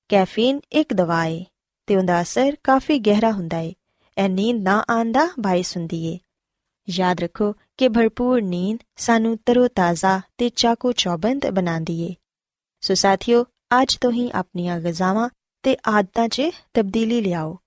ਕੈਫੀਨ 0.10 0.60
ਇੱਕ 0.72 0.94
ਦਵਾ 0.94 1.24
ਹੈ 1.26 1.46
ਤੇ 1.88 1.96
ਉਹਦਾ 1.96 2.22
ਅਸਰ 2.22 2.56
ਕਾਫੀ 2.64 3.00
ਗਹਿਰਾ 3.00 3.32
ਹੁੰਦਾ 3.32 3.58
ਹੈ 3.58 3.74
ਇਹ 4.18 4.30
ਨੀਂਦ 4.30 4.62
ਨਾ 4.64 4.84
ਆਂਦਾ 4.92 5.28
ਬਾਇਸ 5.40 5.78
ਹੁੰਦੀ 5.78 6.06
ਏ। 6.06 6.20
ਯਾਦ 6.90 7.20
ਰੱਖੋ 7.20 7.54
ਕਿ 7.78 7.88
ਭਰਪੂਰ 7.90 8.42
ਨੀਂਦ 8.42 8.80
ਸਾਨੂੰ 8.98 9.38
ਤਰੋਤਾਜ਼ਾ 9.46 10.22
ਤੇ 10.38 10.50
ਚਾਕੋ 10.50 10.92
ਚੌਬੰਦ 10.92 11.50
ਬਣਾਉਂਦੀ 11.50 12.02
ਏ। 12.02 12.16
ਸੋ 12.82 12.94
ਸਾਥੀਓ, 12.94 13.46
ਅੱਜ 13.82 13.98
ਤੋਂ 13.98 14.12
ਹੀ 14.12 14.32
ਆਪਣੀਆਂ 14.32 14.80
ਗਜ਼ਾਵਾਂ 14.80 15.30
ਤੇ 15.64 15.78
ਆਦਤਾਂ 15.88 16.28
'ਚ 16.28 16.42
ਤਬਦੀਲੀ 16.74 17.22
ਲਿਆਓ 17.22 17.58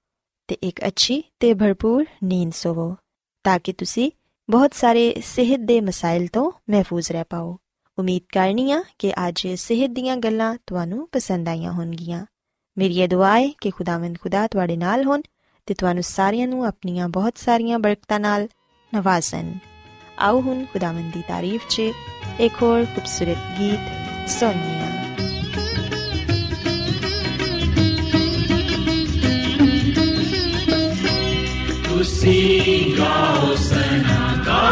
ਤੇ 0.49 0.57
ਇੱਕ 0.63 0.87
ਅੱਛੀ 0.87 1.23
ਤੇ 1.41 1.55
ਭਰਪੂਰ 1.55 2.05
ਨੀਂਦ 2.25 2.53
ਸੋਵੋ, 2.53 2.97
ਤਾਂ 3.45 3.59
ਕਿ 3.65 3.73
ਤੁਸੀਂ 3.73 4.11
ਬਹੁਤ 4.51 4.75
ਸਾਰੇ 4.75 5.15
ਸਿਹਤ 5.25 5.61
ਦੇ 5.61 5.81
ਮਸਾਇਲ 5.81 6.27
ਤੋਂ 6.27 6.53
ਮਹਿਫੂਜ਼ 6.71 7.13
ਰਹਿ 7.13 7.25
ਪਾਓ। 7.31 7.59
ਉਮੀਦ 7.99 8.23
ਕਰਨੀ 8.33 8.73
ਆ 8.73 8.83
ਕਿ 8.99 9.13
ਅੱਜ 9.29 9.47
ਸਿਹਤ 9.55 9.91
ਦੀਆਂ 9.91 10.17
ਗੱਲਾਂ 10.17 10.57
ਤੁਹਾਨੂੰ 10.67 11.09
ਪਸੰਦ 11.13 11.49
ਆਈਆਂ 11.49 11.73
ਹੋਣਗੀਆਂ। 11.73 12.27
ਮੇਰੀ 12.79 13.01
ਇਹ 13.01 13.09
ਦੁਆ 13.09 13.39
ਹੈ 13.39 13.49
ਕਿ 13.61 13.71
ਖੁਦਾਵੰਦ 13.71 14.19
ਖੁਦਾ 14.23 14.47
ਤੁਹਾਡੇ 14.47 14.77
ਨਾਲ 14.77 15.05
ਹੋਣ 15.05 15.23
ਤੇ 15.67 15.75
ਤੁਹਾਨੂੰ 15.75 16.03
ਸਾਰਿਆਂ 16.03 16.49
ਨੂੰ 16.49 16.67
ਆਪਣੀਆਂ 16.67 17.09
ਬਹੁਤ 17.09 17.39
ਸਾਰੀਆਂ 17.39 17.79
ਬਰਕਤਾਂ 17.79 18.21
ਨਾਲ 18.21 18.49
ਨਵਾਜ਼ਨ 18.95 19.55
ਆਓ 20.19 20.41
ਹੁਣ 20.41 20.65
ਖੁਦਾਵੰਦ 20.65 21.13
ਦੀ 21.13 21.23
ਤਾਰੀਫ 21.29 21.69
'ਚ 21.69 21.81
ਇੱਕ 22.41 22.63
ਹੋਰ 22.63 22.85
ਖੂਬਸੂਰਤ 22.85 23.61
ਗੀਤ 23.61 24.31
ਸੁਣੀਏ 24.31 24.83
ਤੁਸੀਂ 31.89 32.99
ਗਾਓ 32.99 33.55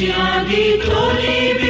Christian, 0.00 0.46
die 0.46 0.78
Toni 0.78 1.69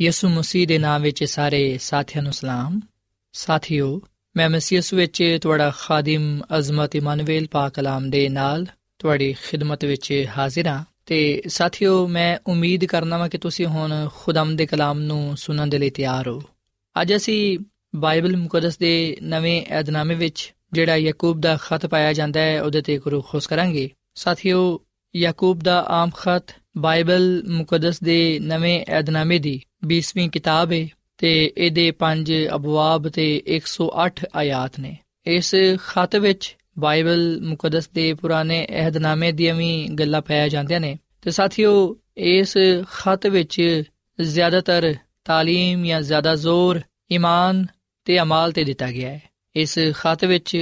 ਯਿਸੂ 0.00 0.28
ਮਸੀਹ 0.28 0.66
ਦੇ 0.66 0.78
ਨਾਮ 0.78 1.02
ਵਿੱਚ 1.02 1.24
ਸਾਰੇ 1.24 1.78
ਸਾਥੀਆਂ 1.78 2.22
ਨੂੰ 2.22 2.32
ਸਲਾਮ। 2.32 2.80
ਸਾਥਿਓ, 3.32 4.02
ਮੈਂ 4.36 4.50
ਮਸੀਹ 4.50 4.82
ਵਿੱਚ 4.94 5.38
ਤੁਹਾਡਾ 5.42 5.70
ਖਾਦਮ 5.70 6.42
ਅਜ਼ਮਤ 6.58 6.96
ਇਮਾਨੁਅਲ 6.96 7.46
ਪਾਕ 7.46 7.74
ਕਲਾਮ 7.74 8.10
ਦੇ 8.10 8.28
ਨਾਲ 8.28 8.66
ਤੁਹਾਡੀ 8.98 9.32
ਖਿਦਮਤ 9.32 9.84
ਵਿੱਚ 9.84 10.26
ਹਾਜ਼ਰ 10.38 10.66
ਹਾਂ। 10.66 10.84
ਤੇ 11.06 11.42
ਸਾਥਿਓ, 11.48 12.06
ਮੈਂ 12.06 12.38
ਉਮੀਦ 12.46 12.84
ਕਰਨਾ 12.84 13.18
ਹਾਂ 13.18 13.28
ਕਿ 13.28 13.38
ਤੁਸੀਂ 13.38 13.66
ਹੁਣ 13.66 14.08
ਖੁਦਾਮ 14.14 14.56
ਦੇ 14.56 14.66
ਕਲਾਮ 14.66 15.00
ਨੂੰ 15.00 15.36
ਸੁਣਨ 15.36 15.70
ਦੇ 15.70 15.78
ਲਈ 15.78 15.90
ਤਿਆਰ 15.90 16.28
ਹੋ। 16.28 16.42
ਅੱਜ 17.02 17.16
ਅਸੀਂ 17.16 17.58
ਬਾਈਬਲ 17.96 18.36
ਮੁਕੱਦਸ 18.36 18.78
ਦੇ 18.78 19.16
ਨਵੇਂ 19.22 19.62
ਏਧਨਾਮੇ 19.78 20.14
ਵਿੱਚ 20.14 20.54
ਜਿਹੜਾ 20.72 20.96
ਯਾਕੂਬ 20.96 21.40
ਦਾ 21.40 21.56
ਖਤ 21.56 21.86
ਪਾਇਆ 21.86 22.12
ਜਾਂਦਾ 22.12 22.40
ਹੈ, 22.40 22.62
ਉਹਦੇ 22.62 22.82
ਤੇ 22.82 22.98
ਗੁਰੂ 22.98 23.22
ਖੋਸ 23.22 23.46
ਕਰਾਂਗੇ। 23.46 23.90
ਸਾਥਿਓ, 24.14 24.80
ਯਾਕੂਬ 25.16 25.60
ਦਾ 25.60 25.84
ਆਮ 25.88 26.10
ਖਤ 26.10 26.54
ਬਾਈਬਲ 26.77 27.43
ਮੁਕੱਦਸ 27.47 28.03
ਦੇ 28.03 28.17
ਨਵੇਂ 28.41 28.79
ਏਧਨਾਮੇ 28.89 29.39
ਦੀ 29.39 29.59
20ਵੀਂ 29.87 30.29
ਕਿਤਾਬ 30.29 30.71
ਹੈ 30.71 30.87
ਤੇ 31.17 31.31
ਇਹਦੇ 31.57 31.91
5 31.99 32.33
ਅਬਵਾਬ 32.55 33.07
ਤੇ 33.09 33.27
108 33.57 34.25
ਆਇਤ 34.35 34.79
ਨੇ 34.79 34.95
ਇਸ 35.27 35.55
ਖਤ 35.87 36.15
ਵਿੱਚ 36.15 36.55
ਬਾਈਬਲ 36.79 37.23
ਮੁਕੱਦਸ 37.41 37.89
ਦੇ 37.89 38.13
ਪੁਰਾਣੇ 38.13 38.65
ਅਹਿਦਨਾਮੇ 38.71 39.31
ਦੀਆਂ 39.31 39.55
ਵੀ 39.55 39.71
ਗੱਲਾਂ 39.99 40.21
ਪਾਇਆ 40.21 40.47
ਜਾਂਦੀਆਂ 40.47 40.79
ਨੇ 40.79 40.97
ਤੇ 41.21 41.31
ਸਾਥੀਓ 41.31 41.73
ਇਸ 42.17 42.57
ਖਤ 42.91 43.27
ਵਿੱਚ 43.27 43.61
ਜ਼ਿਆਦਾਤਰ 44.19 44.93
تعلیم 45.29 45.85
ਜਾਂ 45.85 46.01
ਜ਼ਿਆਦਾ 46.01 46.35
ਜ਼ੋਰ 46.35 46.81
ਈਮਾਨ 47.11 47.65
ਤੇ 48.07 48.19
ਅਮਾਲ 48.21 48.51
ਤੇ 48.51 48.63
ਦਿੱਤਾ 48.63 48.91
ਗਿਆ 48.91 49.09
ਹੈ 49.09 49.21
ਇਸ 49.55 49.77
ਖਤ 49.95 50.25
ਵਿੱਚ 50.25 50.55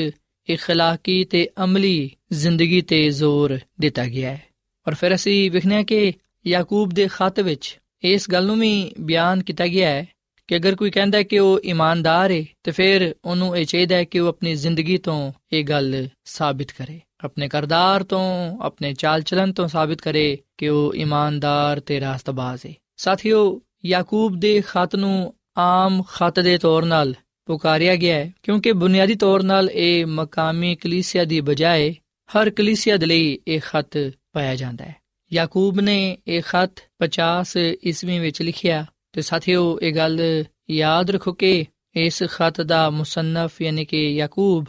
اخلاقی 0.47 1.23
ਤੇ 1.31 1.47
ਅਮਲੀ 1.63 2.11
ਜ਼ਿੰਦਗੀ 2.33 2.81
ਤੇ 2.81 3.09
ਜ਼ੋਰ 3.09 3.57
ਦਿੱਤਾ 3.79 4.05
ਗਿਆ 4.05 4.31
ਹੈ 4.31 4.41
ਔਰ 4.88 4.94
ਫਿਰ 4.94 5.14
ਅਸੀਂ 5.14 5.50
ਵਿਖਨੇ 5.50 5.84
ਕਿ 5.84 6.12
ਯਾਕੂਬ 6.46 6.90
ਦੇ 6.90 7.08
ਖਤ 7.12 7.40
ਵਿੱਚ 7.40 7.78
ਇਸ 8.02 8.30
ਗੱਲ 8.30 8.46
ਨੂੰ 8.46 8.58
ਵੀ 8.58 8.92
ਬਿਆਨ 9.00 9.42
ਕੀਤਾ 9.42 9.66
ਗਿਆ 9.66 9.88
ਹੈ 9.88 10.06
ਕਿ 10.48 10.56
ਅਗਰ 10.56 10.74
ਕੋਈ 10.74 10.90
ਕਹਿੰਦਾ 10.90 11.22
ਕਿ 11.22 11.38
ਉਹ 11.38 11.60
ਇਮਾਨਦਾਰ 11.60 12.30
ਹੈ 12.30 12.44
ਤੇ 12.62 12.70
ਫਿਰ 12.70 13.14
ਉਹਨੂੰ 13.24 13.56
ਇਹ 13.56 13.66
ਚਾਹੀਦਾ 13.66 13.96
ਹੈ 13.96 14.04
ਕਿ 14.04 14.20
ਉਹ 14.20 14.28
ਆਪਣੀ 14.28 14.54
ਜ਼ਿੰਦਗੀ 14.54 14.98
ਤੋਂ 14.98 15.32
ਇਹ 15.52 15.64
ਗੱਲ 15.64 16.08
ਸਾਬਿਤ 16.24 16.72
ਕਰੇ। 16.72 17.00
ਆਪਣੇ 17.24 17.48
ਕਰਦਾਰ 17.48 18.02
ਤੋਂ, 18.02 18.58
ਆਪਣੇ 18.60 18.94
ਚਾਲ 18.94 19.22
ਚਲਨ 19.22 19.52
ਤੋਂ 19.52 19.68
ਸਾਬਿਤ 19.68 20.00
ਕਰੇ 20.00 20.38
ਕਿ 20.58 20.68
ਉਹ 20.68 20.94
ਇਮਾਨਦਾਰ 20.94 21.80
ਤੇ 21.80 22.00
ਰਾਸਤਬਾਜ਼ 22.00 22.66
ਹੈ 22.66 22.72
ਸਾਥੀਓ, 22.96 23.60
ਯਾਕੂਬ 23.84 24.40
ਦੇ 24.40 24.62
ਖਤ 24.66 24.96
ਨੂੰ 24.96 25.34
ਆਮ 25.56 26.02
ਖਤ 26.02 26.40
ਦੇ 26.40 26.58
ਤੌਰ 26.58 26.82
'ਤੇ 26.82 27.14
ਪੁਕਾਰਿਆ 27.46 27.96
ਗਿਆ 27.96 28.16
ਹੈ, 28.16 28.32
ਕਿਉਂਕਿ 28.42 28.72
ਬੁਨਿਆਦੀ 28.72 29.14
ਤੌਰ 29.14 29.40
'ਤੇ 29.40 29.68
ਇਹ 29.72 30.06
ਮਕਾਮੀ 30.06 30.76
ਕਲੀਸਿਆ 30.76 31.24
ਦੀ 31.24 31.40
ਬਜਾਏ 31.40 31.94
ਹਰ 32.30 32.50
ਕਲੀਸਿਆ 32.50 32.96
ਦੇ 32.96 33.06
ਲਈ 33.06 33.38
ਇਹ 33.48 33.60
ਖਤ 33.60 34.10
ਪਾਇਆ 34.34 34.56
ਜਾਂਦਾ 34.56 34.84
ਹੈ। 34.84 34.96
ਯਾਕੂਬ 35.32 35.80
ਨੇ 35.80 36.18
ਇਹ 36.26 36.42
ਖਤ 36.42 36.82
50 36.98 37.44
ਈਸਵੀ 37.86 38.18
ਵਿੱਚ 38.18 38.42
ਲਿਖਿਆ 38.42 38.86
ਤੇ 39.12 39.22
ਸਾਥੀਓ, 39.22 39.78
ਇਹ 39.82 39.94
ਗੱਲ 39.94 40.44
ਯਾਦ 40.70 41.10
ਰੱਖੋ 41.10 41.32
ਕਿ 41.32 41.64
ਇਸ 41.96 42.22
ਖਤ 42.22 42.60
ਦਾ 42.60 42.90
ਮੁਸੰਨਫ 42.90 43.62
ਯਾਨੀ 43.62 43.84
ਕਿ 43.84 44.14
ਯਾਕੂਬ 44.14 44.64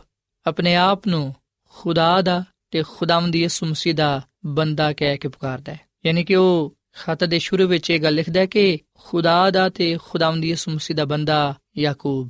ਆਪਣੇ 0.46 0.76
ਆਪ 0.76 1.08
ਨੂੰ 1.08 1.36
ਖੁਦਾ 1.70 2.22
ਦਾ 2.22 2.44
ਤੇ 2.72 2.84
ਖੁਦਾਵੰਦ 2.84 3.36
ਯਿਸੂ 3.36 3.66
ਮਸੀਹ 3.66 3.96
ਦਾ 3.96 4.22
ਬੰਦਾ 4.46 4.94
ਕਹਿ 4.94 5.18
ਕੇ 5.18 5.28
ਪੁਕਾਰਦਾ 5.28 5.74
ਹੈ। 5.74 5.80
ਯਾਨੀ 6.06 6.24
ਕਿ 6.24 6.36
ਉਹ 6.36 6.78
ਖਤ 6.98 7.24
ਦੇ 7.24 7.40
ਸ਼ੁਰੂ 7.40 7.68
ਵਿੱਚ 7.68 7.90
ਇਹ 7.90 8.00
ਗੱਲ 8.00 8.14
ਲਿਖਦਾ 8.14 8.40
ਹੈ 8.40 8.46
ਕਿ 8.46 8.80
ਖੁਦਾ 8.98 9.50
ਦਾ 9.50 9.70
ਤੇ 9.70 9.98
ਖੁਦਾਵੰਦ 10.04 10.46
ਯਿਸੂ 10.46 10.72
ਮਸੀਹ 10.72 10.98
ਦਾ 10.98 11.06
ਬੰਦਾ 11.06 11.56
ਯਾਕੂਬ। 11.78 12.30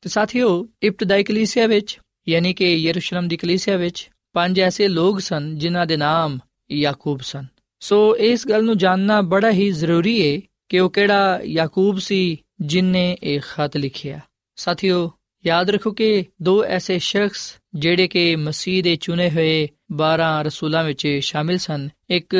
ਤੇ 0.00 0.08
ਸਾਥੀਓ, 0.08 0.68
ਇਬਤਦਾਈ 0.82 1.24
ਕਲੀਸਿਆ 1.24 1.66
ਵਿੱਚ 1.66 1.98
ਯਾਨੀ 2.28 2.54
ਕਿ 2.54 2.74
ਯਰੂਸ਼ਲਮ 2.74 3.28
ਦੀ 3.28 3.36
ਕਲੀਸਿਆ 3.36 3.76
ਵਿੱਚ 3.76 4.10
ਪੰਜ 4.32 4.60
ਐਸੇ 4.60 4.88
ਲੋਕ 4.88 5.20
ਸਨ 5.20 5.58
ਜਿਨ੍ਹਾਂ 5.58 5.86
ਦੇ 5.86 5.96
ਨਾਮ 5.96 6.38
ਯਾਕੂਬ 6.80 7.20
ਸਨ। 7.20 7.46
ਸੋ 7.80 8.16
ਇਸ 8.16 8.48
ਗੱਲ 8.48 8.64
ਨੂੰ 8.64 8.78
ਜਾਨਣਾ 8.78 9.20
ਬੜਾ 9.20 9.50
ਹੀ 9.50 9.70
ਜ਼ਰੂਰੀ 9.70 10.36
ਹੈ 10.36 10.40
ਕਿ 10.68 10.80
ਉਹ 10.80 10.90
ਕਿਹੜਾ 10.90 11.40
ਯਾਕੂਬ 11.44 11.98
ਸੀ 11.98 12.42
ਜਿਨਨੇ 12.60 13.18
ਇਹ 13.22 13.40
ਖਤ 13.40 13.76
ਲਿਖਿਆ। 13.76 14.20
ਸਾਥੀਓ, 14.56 15.12
ਯਾਦ 15.46 15.70
ਰੱਖੋ 15.70 15.90
ਕਿ 15.90 16.24
ਦੋ 16.42 16.64
ਐਸੇ 16.64 16.98
ਸ਼ਖਸ 16.98 17.56
ਜਿਹੜੇ 17.74 18.08
ਕਿ 18.08 18.36
ਮਸੀਹ 18.36 18.82
ਦੇ 18.82 18.96
ਚੁਣੇ 18.96 19.30
ਹੋਏ 19.30 19.68
12 19.92 20.42
ਰਸੂਲਾਂ 20.42 20.84
ਵਿੱਚ 20.84 21.18
ਸ਼ਾਮਿਲ 21.20 21.58
ਸਨ। 21.58 21.88
ਇੱਕ 22.10 22.36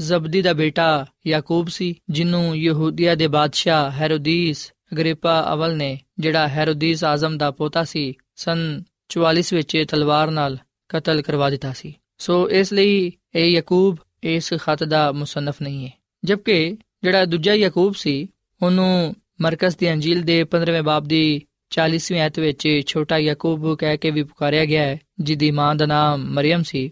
ਜ਼ਬਦੀ 0.00 0.42
ਦਾ 0.42 0.52
ਬੇਟਾ 0.52 1.06
ਯਾਕੂਬ 1.26 1.68
ਸੀ 1.68 1.94
ਜਿਹਨੂੰ 2.10 2.56
ਯਹੂਦੀਆ 2.56 3.14
ਦੇ 3.14 3.26
ਬਾਦਸ਼ਾਹ 3.26 3.90
ਹੈਰੋਦੀਸ 3.90 4.72
ਅਗਰੀਪਾ 4.92 5.50
ਅਵਲ 5.54 5.76
ਨੇ, 5.76 6.00
ਜਿਹੜਾ 6.18 6.48
ਹੈਰੋਦੀਸ 6.48 7.04
ਆਜ਼ਮ 7.04 7.38
ਦਾ 7.38 7.50
ਪੋਤਾ 7.50 7.84
ਸੀ, 7.84 8.14
ਸਨ 8.36 8.82
44 9.08 9.52
ਵਿੱਚ 9.52 9.84
ਤਲਵਾਰ 9.88 10.30
ਨਾਲ 10.30 10.58
ਕਤਲ 10.88 11.22
ਕਰਵਾ 11.22 11.50
ਦਿੱਤਾ 11.50 11.72
ਸੀ। 11.72 11.94
ਸੋ 12.18 12.50
ਇਸ 12.50 12.72
ਲਈ 12.72 13.12
ਇਹ 13.36 13.50
ਯਾਕੂਬ 13.50 13.96
ਇਸ 14.22 14.54
ਖਤ 14.54 14.84
ਦਾ 14.84 15.12
ਮੁਸੰਨਫ 15.12 15.62
ਨਹੀਂ 15.62 15.86
ਹੈ। 15.86 15.92
ਜਦਕਿ 16.24 16.76
ਜਿਹੜਾ 17.02 17.24
ਦੂਜਾ 17.24 17.54
ਯਾਕੂਬ 17.54 17.94
ਸੀ, 17.94 18.28
ਉਹਨੂੰ 18.62 19.14
ਮਰਕਸ 19.40 19.76
ਦੀ 19.76 19.92
ਅੰਜੀਲ 19.92 20.22
ਦੇ 20.22 20.44
15ਵੇਂ 20.44 20.82
ਬਾਬ 20.82 21.04
ਦੀ 21.04 21.42
40ਵੀਂ 21.70 22.20
ਆਇਤ 22.20 22.38
ਵਿੱਚ 22.38 22.80
ਛੋਟਾ 22.86 23.18
ਯਾਕੂਬ 23.18 23.74
ਕਹਿ 23.74 23.96
ਕੇ 23.96 24.10
ਵੀ 24.10 24.22
ਪੁਕਾਰਿਆ 24.22 24.64
ਗਿਆ 24.64 24.82
ਹੈ, 24.82 25.00
ਜਿਹਦੀ 25.20 25.50
ਮਾਂ 25.50 25.74
ਦਾ 25.74 25.86
ਨਾਮ 25.86 26.24
ਮਰੀਮ 26.24 26.62
ਸੀ। 26.62 26.90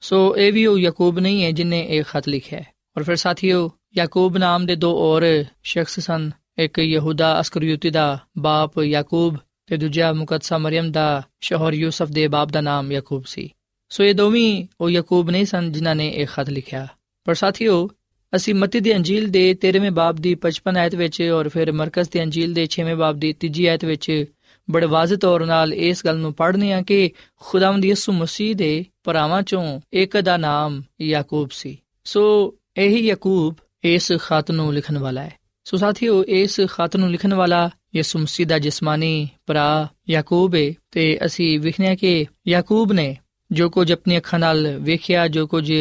ਸੋ 0.00 0.36
ਇਹ 0.36 0.52
ਵੀ 0.52 0.66
ਉਹ 0.66 0.78
ਯਾਕੂਬ 0.78 1.18
ਨਹੀਂ 1.18 1.44
ਹੈ 1.44 1.50
ਜਿਨੇ 1.50 1.86
ਇਹ 1.88 2.04
ਖਤ 2.04 2.28
ਲਿਖਿਆ 2.28 2.58
ਹੈ। 2.58 2.66
ਔਰ 2.96 3.02
ਫਿਰ 3.02 3.16
ਸਾਥੀਓ, 3.16 3.72
ਯਾਕੂਬ 3.96 4.36
ਨਾਮ 4.36 4.66
ਦੇ 4.66 4.76
ਦੋ 4.76 4.92
ਹੋਰ 4.98 5.44
ਸ਼ਖਸ 5.62 6.00
ਸਨ। 6.00 6.30
ਇੱਕ 6.58 6.78
ਯਹੂਦਾ 6.78 7.40
ਅਸਕਰੀਯੂਤੀ 7.40 7.90
ਦਾ 7.90 8.18
ਬਾਪ 8.38 8.78
ਯਾਕੂਬ 8.78 9.36
ਤੇ 9.66 9.76
ਦੂਜਾ 9.76 10.12
ਮੁਕੱਦਸਾ 10.12 10.58
ਮਰੀਮ 10.58 10.92
ਦਾ 10.92 11.22
ਸ਼ੋਹਰ 11.40 11.72
ਯੂਸਫ 11.72 12.08
ਦੇ 12.08 12.28
ਬਾਪ 12.28 12.48
ਦਾ 12.48 12.60
ਨਾਮ 12.60 12.92
ਯਾਕੂਬ 12.92 13.24
ਸੀ। 13.26 13.54
ਸੋ 13.88 14.04
ਇਹ 14.04 14.14
ਦੋਵੇਂ 14.14 14.66
ਉਹ 14.80 14.90
ਯਾਕੂਬ 14.90 15.30
ਨਹੀਂ 15.30 15.46
ਸਨ 15.46 15.72
ਜਿਨ੍ਹਾਂ 15.72 15.94
ਨੇ 15.94 16.08
ਇਹ 16.08 16.26
ਖਤ 16.26 16.50
ਲਿਖਿਆ। 16.50 16.88
ਪਰ 17.24 17.34
ਸਾਥੀਓ, 17.34 17.90
ਅਸੀਂ 18.36 18.54
ਮਤੀ 18.54 18.80
ਦੀ 18.80 18.96
ਅੰਜੀਲ 18.96 19.28
ਦੇ 19.28 19.54
13ਵੇਂ 19.54 19.90
ਬਾਬ 19.90 20.16
ਦੀ 20.16 20.34
55 20.34 20.78
ਆਇਤ 20.78 20.94
ਵਿੱਚ 20.94 21.22
ਔਰ 21.22 21.48
ਫਿਰ 21.48 21.72
ਮਰਕਸ 21.72 22.08
ਦੀ 22.08 22.22
ਅੰਜੀਲ 22.22 22.54
ਦੇ 22.54 22.66
6ਵੇਂ 22.66 22.96
ਬਾਬ 22.96 23.16
ਦੀ 23.16 23.32
3ਜੀ 23.32 23.66
ਆਇਤ 23.66 23.84
ਵਿੱਚ 23.84 24.24
ਬੜੇ 24.70 24.86
ਵਾਜ਼ਿਹ 24.86 25.18
ਤੌਰ 25.18 25.46
ਨਾਲ 25.46 25.74
ਇਸ 25.74 26.04
ਗੱਲ 26.04 26.16
ਨੂੰ 26.16 26.34
ਪੜ੍ਹਨੇ 26.34 26.72
ਆ 26.72 26.82
ਕਿ 26.82 27.10
ਖੁਦਾਵੰਦ 27.36 27.84
ਯਿਸੂ 27.84 28.12
ਮਸੀਹ 28.12 28.56
ਦੇ 28.56 28.84
ਭਰਾਵਾਂ 29.04 29.42
ਚੋਂ 29.42 29.80
ਇੱਕ 29.92 30.16
ਦਾ 30.16 30.36
ਨਾਮ 30.36 30.82
ਯਾਕੂਬ 31.00 31.48
ਸੀ। 31.52 31.78
ਸੋ 32.04 32.54
ਇਹੀ 32.76 33.06
ਯਾਕੂਬ 33.06 33.54
ਇਸ 33.84 34.12
ਖਤ 34.12 34.50
ਨੂੰ 34.50 34.74
ਲਿਖਣ 34.74 34.98
ਵਾਲਾ 34.98 35.22
ਹੈ। 35.22 35.32
ਸੋ 35.64 35.76
ਸਾਥੀਓ, 35.76 36.24
ਇਸ 36.24 36.60
ਖਤ 36.60 36.96
ਨੂੰ 36.96 37.10
ਲਿਖਣ 37.10 37.34
ਵਾਲਾ 37.34 37.70
ਯਿਸੂ 37.96 38.18
ਮਸੀਹ 38.18 38.46
ਦਾ 38.46 38.58
ਜਿਸਮਾਨੀ 38.58 39.28
ਭਰਾ 39.46 39.88
ਯਾਕੂਬ 40.10 40.54
ਹੈ 40.54 40.72
ਤੇ 40.90 41.18
ਅਸੀਂ 41.26 41.60
ਵਿਖਨੇ 41.60 41.96
ਕਿ 41.96 42.26
ਯਾਕੂਬ 42.48 42.92
ਨੇ 42.92 43.16
ਜੋ 43.51 43.69
ਕੁਝ 43.69 43.91
ਆਪਣੀ 43.91 44.17
ਅੱਖਾਂ 44.17 44.39
ਨਾਲ 44.39 44.67
ਵੇਖਿਆ 44.77 45.27
ਜੋ 45.27 45.47
ਕੁਝ 45.47 45.71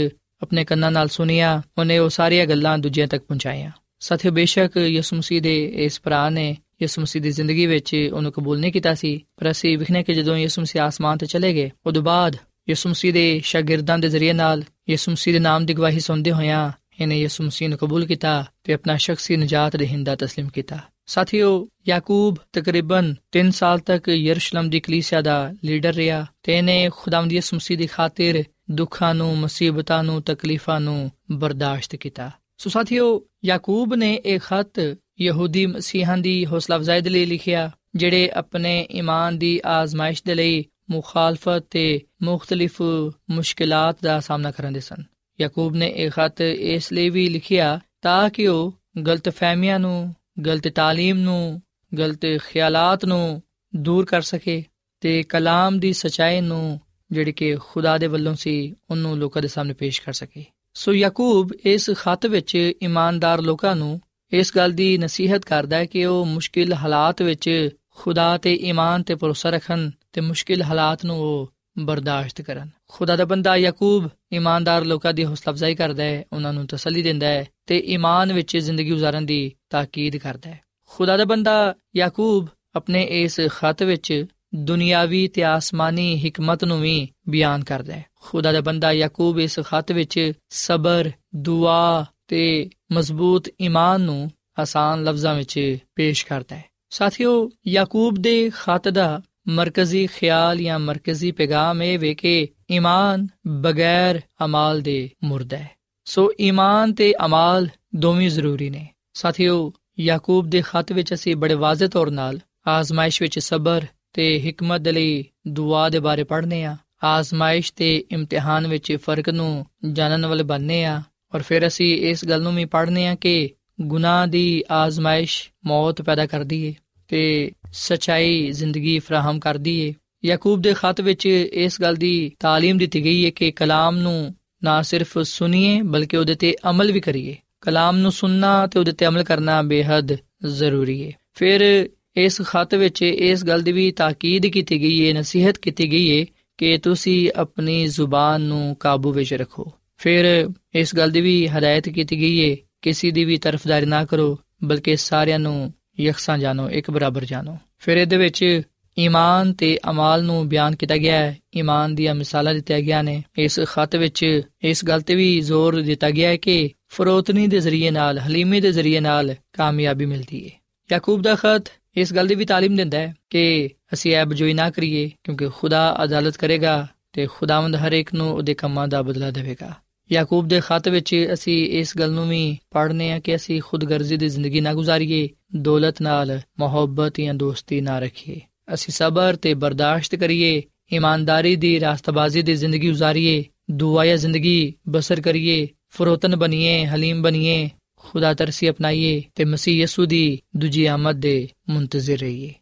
ਆਪਣੇ 0.43 0.65
ਕੰਨਾਂ 0.65 0.91
ਨਾਲ 0.91 1.09
ਸੁਨਿਆ 1.09 1.63
ਉਹਨੇ 1.79 1.99
ਉਹ 1.99 2.09
ਸਾਰੀਆਂ 2.09 2.47
ਗੱਲਾਂ 2.47 2.79
ਦੂਜਿਆਂ 2.79 3.07
ਤੱਕ 3.07 3.25
ਪਹੁੰਚਾਈਆਂ 3.25 3.71
ਸਾਥੀਓ 4.01 4.33
ਬੇਸ਼ੱਕ 4.33 4.77
ਯਿਸੂ 4.77 5.17
ਮਸੀਹ 5.17 5.43
ਦੇ 5.43 5.55
ਇਸ 5.85 6.01
ਭਰਾ 6.05 6.29
ਨੇ 6.31 6.57
ਯਿਸੂ 6.83 7.03
ਮਸੀਹ 7.03 7.23
ਦੀ 7.23 7.31
ਜ਼ਿੰਦਗੀ 7.31 7.67
ਵਿੱਚ 7.67 7.95
ਉਹਨੂੰ 8.13 8.33
ਕਬੂਲ 8.33 8.61
ਨਹੀਂ 8.61 8.73
ਕੀਤਾ 8.73 8.95
ਸੀ 8.95 9.21
ਪਰ 9.37 9.51
ਅਸੀਂ 9.51 9.79
ਵਿਖਨੇ 9.79 10.03
ਕਿ 10.03 10.15
ਜਦੋਂ 10.15 10.37
ਯਿਸੂ 10.37 10.63
ਮਸੀਹ 10.63 10.83
ਆਸਮਾਨ 10.83 11.19
ਤੇ 11.19 11.27
ਚਲੇ 11.27 11.55
ਗਏ 11.55 11.71
ਉਦੋਂ 11.87 12.03
ਬਾਅਦ 12.03 12.37
ਯਿਸੂ 12.69 12.89
ਮਸੀਹ 12.89 13.13
ਦੇ 13.13 13.41
ਸ਼ਾਗਿਰਦਾਂ 13.45 13.99
ਦੇ 13.99 14.09
ਜ਼ਰੀਏ 14.09 14.33
ਨਾਲ 14.33 14.63
ਯਿਸੂ 14.89 15.13
ਮਸੀਹ 15.13 15.33
ਦੇ 15.33 15.39
ਨਾਮ 15.39 15.67
ਦੀ 15.67 15.75
ਗਵਾਹੀ 15.75 16.01
ਸੁਣਦੇ 16.01 16.33
ਹੋਇਆਂ 16.33 16.71
ਇਹਨੇ 17.01 17.21
ਯਿਸੂ 17.21 17.45
ਮਸੀਹ 17.45 17.69
ਨੂੰ 17.69 17.79
ਕਬੂਲ 17.79 18.07
ਕੀਤਾ 18.07 18.45
ਤੇ 18.65 18.73
ਆਪਣਾ 18.73 18.97
ਸ਼ਖਸੀ 18.97 19.37
ਨਜਾਤ 19.37 19.77
ਦੇ 19.77 19.87
ਹਿੰਦਾ 19.87 20.13
تسلیم 20.15 20.51
ਕੀਤਾ 20.55 20.79
ਸਾਥੀਓ, 21.08 21.68
ਯਾਕੂਬ 21.88 22.38
ਤਕਰੀਬਨ 22.54 23.16
3 23.32 23.52
ਸਾਲ 23.52 23.80
ਤੱਕ 23.80 24.08
ਯਰੂਸ਼ਲਮ 24.08 24.70
ਦੀ 24.70 24.80
ਕਲੀਸਿਆ 24.80 25.22
ਦਾ 25.22 25.54
ਲੀਡਰ 25.64 25.94
ਰਿਹਾ 25.94 26.26
ਤੇ 26.44 26.58
ਇਹਨੇ 26.58 26.90
ਖੁਦਾਵੰਦ 26.94 27.34
ਯਿਸੂ 27.34 27.56
ਮਸੀਹ 27.56 27.78
ਦੀ 27.78 27.88
ਖਾਤਰ 27.88 28.44
ਦੁੱਖਾਂ 28.72 29.16
ਨੂੰ, 29.16 29.38
ਮੁਸੀਬਤਾਂ 29.38 30.04
ਨੂੰ, 30.04 30.22
ਤਕਲੀਫਾਂ 30.22 30.80
ਨੂੰ 30.80 31.12
ਬਰਦਾਸ਼ਤ 31.32 31.96
ਕੀਤਾ। 31.96 32.32
ਸੋ 32.58 32.70
ਸਾਥੀਓ, 32.70 33.22
ਯਾਕੂਬ 33.46 33.96
ਨੇ 33.96 34.22
ਇਹ 34.26 34.40
ਖਤ 34.40 34.98
ਯਹੂਦੀ 35.22 35.66
ਮਸੀਹਾਂ 35.66 36.18
ਦੀ 36.18 36.46
ਹੌਸਲਾ 36.46 36.76
ਅਫਜ਼ਾਈ 36.76 37.02
ਲਈ 37.02 37.26
ਲਿਖਿਆ, 37.26 37.72
ਜਿਹੜੇ 37.96 38.30
ਆਪਣੇ 38.30 38.88
ਈਮਾਨ 38.92 39.38
ਦੀ 39.38 39.62
ਆਜ਼ਮਾਇਸ਼ 39.66 40.24
ਦੇ 40.28 40.36
ਲਈ 40.36 40.66
ਮੁਖਾਲਫਤ 40.90 41.66
ਤੇ 41.72 42.02
ਮੁxtਲਿਫ 42.24 42.82
ਮੁਸ਼ਕਲਾਂ 43.30 43.94
ਦਾ 44.04 44.20
ਸਾਹਮਣਾ 44.20 44.52
ਕਰਦੇ 44.52 44.80
ਸਨ। 44.80 45.04
ਯਾਕੂਬ 45.42 45.76
ਨੇ 45.76 45.88
ਇਹ 45.88 46.12
ਖਤ 46.12 46.42
ਇਸ 46.42 46.94
ਲਈ 46.94 47.10
ਵੀ 47.10 47.30
ਲਿਖਿਆ 47.30 47.80
ਤਾਂ 48.02 48.30
ਕਿ 48.30 48.48
ਉਹ 48.48 48.74
ਗਲਤ 49.08 49.30
ਫਹਿਮੀਆਂ 49.30 49.80
ਨੂੰ 49.80 50.16
ਗਲਤ 50.47 50.69
تعلیم 50.69 51.15
ਨੂੰ 51.15 51.61
ਗਲਤ 51.93 52.27
ਖਿਆਲਾਤ 52.45 53.05
ਨੂੰ 53.05 53.43
ਦੂਰ 53.75 54.05
ਕਰ 54.05 54.21
ਸਕੇ 54.21 54.63
ਤੇ 55.01 55.23
ਕਲਾਮ 55.23 55.79
ਦੀ 55.79 55.93
ਸਚਾਈ 55.93 56.41
ਨੂੰ 56.41 56.81
ਜਿਹੜੀ 57.11 57.33
ਕਿ 57.33 57.57
ਖੁਦਾ 57.61 57.99
ਦੇ 57.99 58.07
ਵੱਲੋਂ 58.07 58.35
ਸੀ 58.35 58.75
ਉਹਨੂੰ 58.91 59.19
ਲੋਕਾਂ 59.19 59.43
ਦੇ 59.43 59.49
ਸਾਹਮਣੇ 59.49 59.75
ਪੇਸ਼ 59.75 60.01
ਕਰ 60.03 60.13
ਸਕੇ 60.13 60.45
ਸੋ 60.75 60.93
ਯਾਕੂਬ 60.93 61.53
ਇਸ 61.65 61.91
ਖਤ 61.97 62.27
ਵਿੱਚ 62.27 62.57
ਇਮਾਨਦਾਰ 62.57 63.41
ਲੋਕਾਂ 63.41 63.77
ਨੂੰ 63.77 64.01
ਇਸ 64.33 64.57
ਗੱਲ 64.57 64.73
ਦੀ 64.73 64.99
ਨਸੀਹਤ 64.99 65.45
ਕਰਦਾ 65.45 65.77
ਹੈ 65.77 65.85
ਕਿ 65.85 66.05
ਉਹ 66.05 66.25
ਮੁਸ਼ਕਿਲ 66.25 66.73
ਹਾਲਾਤ 66.75 67.23
ਵਿੱਚ 67.23 67.71
ਖੁਦਾ 67.91 68.37
ਤੇ 68.39 68.55
ਈਮਾਨ 68.55 69.03
ਤੇ 69.03 69.15
ਭਰੋਸਾ 69.15 69.51
ਰੱਖਣ 69.51 69.91
ਤੇ 70.13 70.21
ਮੁਸ਼ਕਿਲ 70.21 70.63
ਹਾਲਾਤ 70.63 71.05
ਨੂੰ 71.05 71.19
ਉਹ 71.21 71.53
ਬਰਦਾਸ਼ਤ 71.80 72.42
ਕਰਨ। 72.42 72.70
ਖੁਦਾ 72.88 73.16
ਦਾ 73.16 73.26
ਬੰਦਾ 73.26 73.56
ਯਾਕੂਬ 73.56 74.10
ਇਮਾਨਦਾਰ 74.32 74.86
ਲੋਕਾਂ 74.86 75.14
ਦੀ 75.14 75.26
ਹੌਸਲਾ 75.26 75.54
ਅਫਜ਼ਾਈ 75.54 75.76
ਕਰਦਾ 75.76 76.04
ਹੈ, 76.04 76.24
ਉਹਨਾਂ 76.34 76.54
ਨੂੰ 76.54 76.68
ਤਸੱਲੀ 76.68 77.02
ਦਿੰਦਾ 77.02 77.28
ਹੈ 77.28 77.48
ਤੇ 77.66 77.80
ਈਮਾਨ 77.80 78.34
ਵਿੱਚ 78.34 78.58
ਜ਼ਿੰਦਗੀ 78.58 78.94
گزارਣ 78.94 79.22
ਦੀ 79.22 79.52
ਤਾਕੀਦ 79.70 80.18
ਕਰਦਾ 80.18 80.50
ਹੈ। 80.50 80.60
ਖੁਦਾ 80.90 81.18
ਦਾ 81.18 81.26
ਬੰਦਾ 81.26 81.76
ਯਾਕੂਬ 81.96 82.48
ਆਪਣੇ 82.76 83.04
ਇਸ 83.04 83.42
ਖਤ 83.48 83.84
ਵਿੱਚ 83.84 84.26
ਦੁਨਿਆਵੀ 84.56 85.28
ਤੇ 85.28 85.44
ਆਸਮਾਨੀ 85.44 86.30
ਹਕਮਤ 86.30 86.64
ਨੂੰ 86.64 86.82
ਵੀ 86.82 87.08
ਬਿਆਨ 87.30 87.64
ਕਰਦਾ 87.64 87.94
ਹੈ। 87.94 88.06
ਖੁਦਾ 88.16 88.52
ਦਾ 88.52 88.62
ਬੰਦਾ 88.62 88.92
ਯਾਕੂਬ 88.92 89.40
ਇਸ 89.40 89.60
ਖਤ 89.60 89.92
ਵਿੱਚ 89.92 90.32
ਸਬਰ, 90.50 91.12
ਦੁਆ 91.36 92.06
ਤੇ 92.28 92.70
ਮਜ਼ਬੂਤ 92.92 93.50
ਈਮਾਨ 93.62 94.02
ਨੂੰ 94.02 94.32
ਆਸਾਨ 94.60 95.04
ਲਫ਼ਜ਼ਾਂ 95.04 95.36
ਵਿੱਚ 95.36 95.78
ਪੇਸ਼ 95.96 96.26
ਕਰਦਾ 96.26 96.56
ਹੈ। 96.56 96.66
ਸਾਥੀਓ, 96.90 97.50
ਯਾਕੂਬ 97.68 98.16
ਦੇ 98.20 98.52
ਖਤ 98.56 98.90
ਦਾ 98.90 99.22
ਮਰਕਜ਼ੀ 99.50 100.08
ਖਿਆਲ 100.08 100.58
ਜਾਂ 100.58 100.80
ਮਰਕਜ਼ੀ 100.80 101.32
ਪੈਗਾਮ 101.32 101.84
ਇਹ 101.84 102.00
ਵੇ 102.00 102.14
ਕਿ 102.14 102.48
ਈਮਾਨ 102.72 103.28
ਬਗੈਰ 103.48 104.22
ਅਮਾਲ 104.46 104.82
ਦੇ 104.82 105.10
ਮੁਰਦਾ 105.24 105.58
ਹੈ। 105.58 105.70
ਸੋ 106.06 106.32
ਈਮਾਨ 106.42 106.94
ਤੇ 106.94 107.14
ਅਮਾਲ 107.26 107.70
ਦੋਵੇਂ 107.96 108.30
ਜ਼ਰੂਰੀ 108.30 108.70
ਨੇ। 108.70 108.88
ਸਾਥੀਓ, 109.14 109.74
ਯਾਕੂਬ 110.00 110.50
ਦੇ 110.50 110.64
ਖਤ 110.66 110.92
ਵਿੱਚ 110.92 111.14
ਅਸੀਂ 111.14 111.36
ਬੜੇ 111.36 111.54
ਵਾਜ਼ਿਹ 111.54 111.90
ਤੌਰ 111.90 112.12
ਨਾਲ 112.12 112.40
ਆਜ਼ਮਾਇਸ਼ 112.68 113.22
ਵਿੱਚ 113.22 113.40
ਸਬਰ 113.40 113.86
ਤੇ 114.14 114.52
ਹਕਮਤ 114.52 114.82
ਦੇ 114.82 114.92
ਲਈ 114.92 115.26
ਦੁਆ 115.48 115.90
ਦੇ 115.90 116.00
ਬਾਰੇ 116.00 116.24
ਪੜ੍ਹਨੇ 116.24 116.64
ਆ। 116.64 116.78
ਆਜ਼ਮਾਇਸ਼ 117.04 117.74
ਤੇ 117.74 118.04
ਇਮਤਿਹਾਨ 118.12 118.68
ਵਿੱਚ 118.68 118.98
ਫ਼ਰਕ 119.02 119.30
ਨੂੰ 119.30 119.66
ਜਾਣਨ 119.92 120.26
ਵਾਲੇ 120.26 120.44
ਬਣਨੇ 120.44 120.86
ਆ। 120.86 121.02
ਔਰ 121.36 121.42
ਫਿਰ 121.42 121.68
ਅਸੀਂ 121.68 121.98
ਇਸ 121.98 122.26
ਗੱਲ 122.26 122.42
ਨੂੰ 122.42 122.56
ਵੀ 122.56 122.66
ਪੜ੍ਹਨੇ 122.66 123.08
ਆ 123.08 123.16
ਕਿ 123.16 123.50
ਗੁਨਾਹ 123.82 124.28
ਦੀ 124.28 124.64
ਆਜ਼ਮਾਇਸ਼ 124.72 125.50
ਮੌਤ 125.66 126.02
ਪੈਦਾ 126.02 126.26
ਕਰਦੀ 126.26 126.64
ਏ। 126.64 126.74
ਤੇ 127.08 127.52
ਸਚਾਈ 127.74 128.52
ਜ਼ਿੰਦਗੀ 128.52 129.00
ਫਰਾਹਮ 129.00 129.40
ਕਰਦੀ 129.40 129.80
ਏ। 129.80 129.94
ਯਾਕੂਬ 130.26 130.62
ਦੇ 130.62 130.74
ਖਤ 130.74 131.02
ਵਿੱਚ 131.02 131.26
ਇਸ 131.26 131.82
ਗੱਲ 131.82 131.96
ਦੀ 131.96 132.32
تعلیم 132.40 132.78
ਦਿੱਤੀ 132.78 133.04
ਗਈ 133.04 133.26
ਹੈ 133.26 133.30
ਕਿ 133.30 133.52
ਕਲਾਮ 133.52 133.98
ਨੂੰ 133.98 134.36
ਨਾ 134.64 134.82
ਸਿਰਫ 134.82 135.20
ਸੁਣੀਏ 135.20 135.82
ਬਲਕਿ 135.82 136.18
ਉਹਦੇ 136.18 136.36
ਤੇ 136.36 136.56
ਅਮਲ 136.70 136.92
ਵੀ 136.92 137.00
ਕਰੀਏ। 137.00 137.36
ਕਲਾਮ 137.62 137.98
ਨੂੰ 137.98 138.12
ਸੁਣਨਾ 138.12 138.68
ਤੇ 138.68 138.80
ਉਹਦੇ 138.80 138.92
ਤੇ 138.92 139.08
ਅਮਲ 139.08 139.24
ਕਰਨਾ 139.24 139.62
ਬੇहद 139.62 140.18
ਜ਼ਰੂਰੀ 140.46 141.08
ਹੈ 141.08 141.12
ਫਿਰ 141.34 141.90
ਇਸ 142.18 142.42
ਖਤ 142.42 142.76
ਵਿੱਚ 142.76 143.02
ਇਸ 143.02 143.46
ਗੱਲ 143.46 143.62
ਦੀ 143.62 143.72
ਵੀ 143.72 143.92
ਤਾਕੀਦ 143.92 144.46
ਕੀਤੀ 144.46 144.82
ਗਈ 144.82 145.08
ਹੈ 145.08 145.14
ਨਸੀਹਤ 145.14 145.58
ਕੀਤੀ 145.58 145.92
ਗਈ 145.92 146.20
ਹੈ 146.20 146.26
ਕਿ 146.58 146.78
ਤੁਸੀਂ 146.78 147.32
ਆਪਣੀ 147.36 147.88
ਜ਼ੁਬਾਨ 147.88 148.42
ਨੂੰ 148.42 148.78
ਕਾਬੂ 148.80 149.12
ਵਿੱਚ 149.12 149.34
ਰੱਖੋ। 149.34 149.72
ਫਿਰ 149.98 150.50
ਇਸ 150.76 150.96
ਗੱਲ 150.96 151.12
ਦੀ 151.12 151.22
ਵੀ 151.22 151.48
ਹਦਾਇਤ 151.48 151.90
ਕੀਤੀ 151.90 152.18
ਗਈ 152.18 152.52
ਹੈ 152.52 152.56
ਕਿਸੇ 152.82 153.12
ਦੀ 153.12 153.26
ਵੀ 153.26 153.38
ਤਰਫਦਾਰੀ 153.38 153.86
ਨਾ 153.86 154.06
ਕਰੋ, 154.06 154.40
ਬਲਕਿ 154.64 154.96
ਸਾਰਿਆਂ 154.96 155.40
ਨੂੰ 155.40 155.74
ਯਕਸਾਂ 156.01 156.39
ਜਾਣੋ 156.39 156.69
ਇੱਕ 156.71 156.91
ਬਰਾਬਰ 156.91 157.25
ਜਾਣੋ 157.25 157.59
ਫਿਰ 157.79 157.97
ਇਹਦੇ 157.97 158.17
ਵਿੱਚ 158.17 158.63
ਈਮਾਨ 158.99 159.53
ਤੇ 159.53 159.79
ਅਮਾਲ 159.91 160.25
ਨੂੰ 160.25 160.49
ਬਿਆਨ 160.49 160.75
ਕੀਤਾ 160.77 160.97
ਗਿਆ 160.97 161.17
ਹੈ 161.17 161.37
ਈਮਾਨ 161.57 161.95
ਦੀਆਂ 161.95 162.15
ਮਿਸਾਲਾਂ 162.15 162.55
ਦਿੱਤੀਆਂ 162.55 162.81
ਗਿਆ 162.81 163.03
ਨੇ 163.03 163.23
ਇਸ 163.39 163.61
ਖਤ 163.67 163.97
ਵਿੱਚ 163.97 164.43
ਇਸ 164.63 164.85
ਗੱਲ 164.85 165.01
ਤੇ 165.01 165.15
ਵੀ 165.15 165.41
ਜ਼ੋਰ 165.41 165.81
ਦਿੱਤਾ 165.83 166.11
ਗਿਆ 166.11 166.29
ਹੈ 166.29 166.37
ਕਿ 166.37 166.71
ਫਰੋਤਨੀ 166.89 167.47
ਦੇ 167.47 167.61
ਜ਼ਰੀਏ 167.61 167.91
ਨਾਲ 167.91 168.19
ਹਲੀਮੀ 168.19 168.61
ਦੇ 168.61 168.73
ਜ਼ਰੀਏ 168.73 169.01
ਨਾਲ 169.01 169.35
ਕਾਮਯਾਬੀ 169.53 170.07
ਮਿਲਦੀ 170.07 170.45
ਹੈ 170.45 170.51
ਯਾਕੂਬ 170.91 171.23
ਦਾ 171.23 171.35
ਖਤ 171.35 171.69
ਇਸ 171.97 172.13
ਗੱਲ 172.15 172.27
ਦੀ 172.27 172.35
ਵੀ 172.35 172.45
تعلیم 172.45 172.77
ਦਿੰਦਾ 172.77 172.99
ਹੈ 172.99 173.15
ਕਿ 173.31 173.71
ਅਸੀਂ 173.93 174.15
ਐਬ 174.17 174.33
ਜੋਈ 174.33 174.53
ਨਾ 174.53 174.71
ਕਰੀਏ 174.71 175.11
ਕਿਉਂਕਿ 175.25 175.49
ਖੁਦਾ 175.49 175.85
ਅਦਾਲਤ 176.05 176.37
ਕਰੇਗਾ 176.37 176.87
ਤੇ 177.13 177.27
ਖੁਦਾਵੰਦ 177.27 177.77
ਹਰ 177.77 177.93
ਇੱਕ 177.93 178.15
ਨੂੰ 178.15 178.31
ਉਹਦੇ 178.33 178.55
ਕੰਮਾਂ 178.55 178.89
ਦਾ 178.89 179.03
ਬਦਲਾ 179.03 179.31
ਦੇਵੇਗਾ 179.31 179.73
ਯਾਕੂਬ 180.12 180.48
ਦੇ 180.48 180.62
ਖਤ 180.66 180.88
ਵਿੱਚ 180.88 181.30
ਅਸੀਂ 181.34 181.70
ਇਸ 181.70 181.98
ਗੱਲ 181.98 182.12
ਨੂੰ 182.12 182.30
ਵੀ 182.30 182.58
ਪੜ੍ਹਨੇ 182.72 183.12
ਆ 183.12 183.20
ਕਿ 183.20 183.36
ਅਸੀਂ 183.36 183.62
ਖੁਦਗਰਜ਼ੀ 183.66 184.18
ਦੀ 184.18 184.30
ਜ਼ਿੰਦਗੀ 184.30 184.62
ਨਾ 184.62 184.74
ਗੁਜ਼ਾਰੀਏ, 184.74 185.30
ਦੌਲਤ 185.56 186.02
ਨਾਲ 186.02 186.42
ਮੁਹੱਬਤ 186.60 187.20
ਜਾਂ 187.20 187.34
ਦੋਸਤੀ 187.34 187.82
ਨਾ 187.82 188.00
ਰੱਖੀਏ। 188.00 188.42
ਅਸੀਂ 188.74 188.94
ਸਬਰ 188.94 189.36
ਤੇ 189.36 189.54
ਬਰਦਾਸ਼ਤ 189.54 190.16
ਕਰੀਏ, 190.16 190.64
ਇਮਾਨਦਾਰੀ 190.94 191.56
ਦੀ 191.56 191.80
ਰਾਸਤਬਾਜ਼ੀ 191.80 192.42
ਦੀ 192.42 192.56
ਜ਼ਿੰਦਗੀ 192.56 192.88
ਗੁਜ਼ਾਰੀਏ 192.88 193.44
ਦੁਆਇਆ 193.72 194.16
ਜ਼ਿੰਦਗੀ 194.16 194.74
ਬਸਰ 194.90 195.22
ਕਰੀਏ, 195.22 195.68
ਫਰੋਤਨ 195.90 196.36
ਬਣੀਏ, 196.36 196.86
ਹਲੀਮ 196.86 197.22
ਬਣੀਏ, 197.22 197.70
ਖੁਦਾ 197.96 198.34
ਤਰਸੀ 198.34 198.70
ਅਪਣਾਈਏ 198.70 199.24
ਤੇ 199.36 199.46
ਮਸੀਹ 199.46 199.84
ਯਸੂ 199.84 200.06
ਦੀ 200.06 200.40
ਦੂਜੀ 200.58 200.86
ਆਮਦ 200.86 201.16
ਦੇ 201.16 201.50
ਮੁੰਤਜ਼ਰ 201.70 202.18
ਰਹੀਏ। 202.18 202.54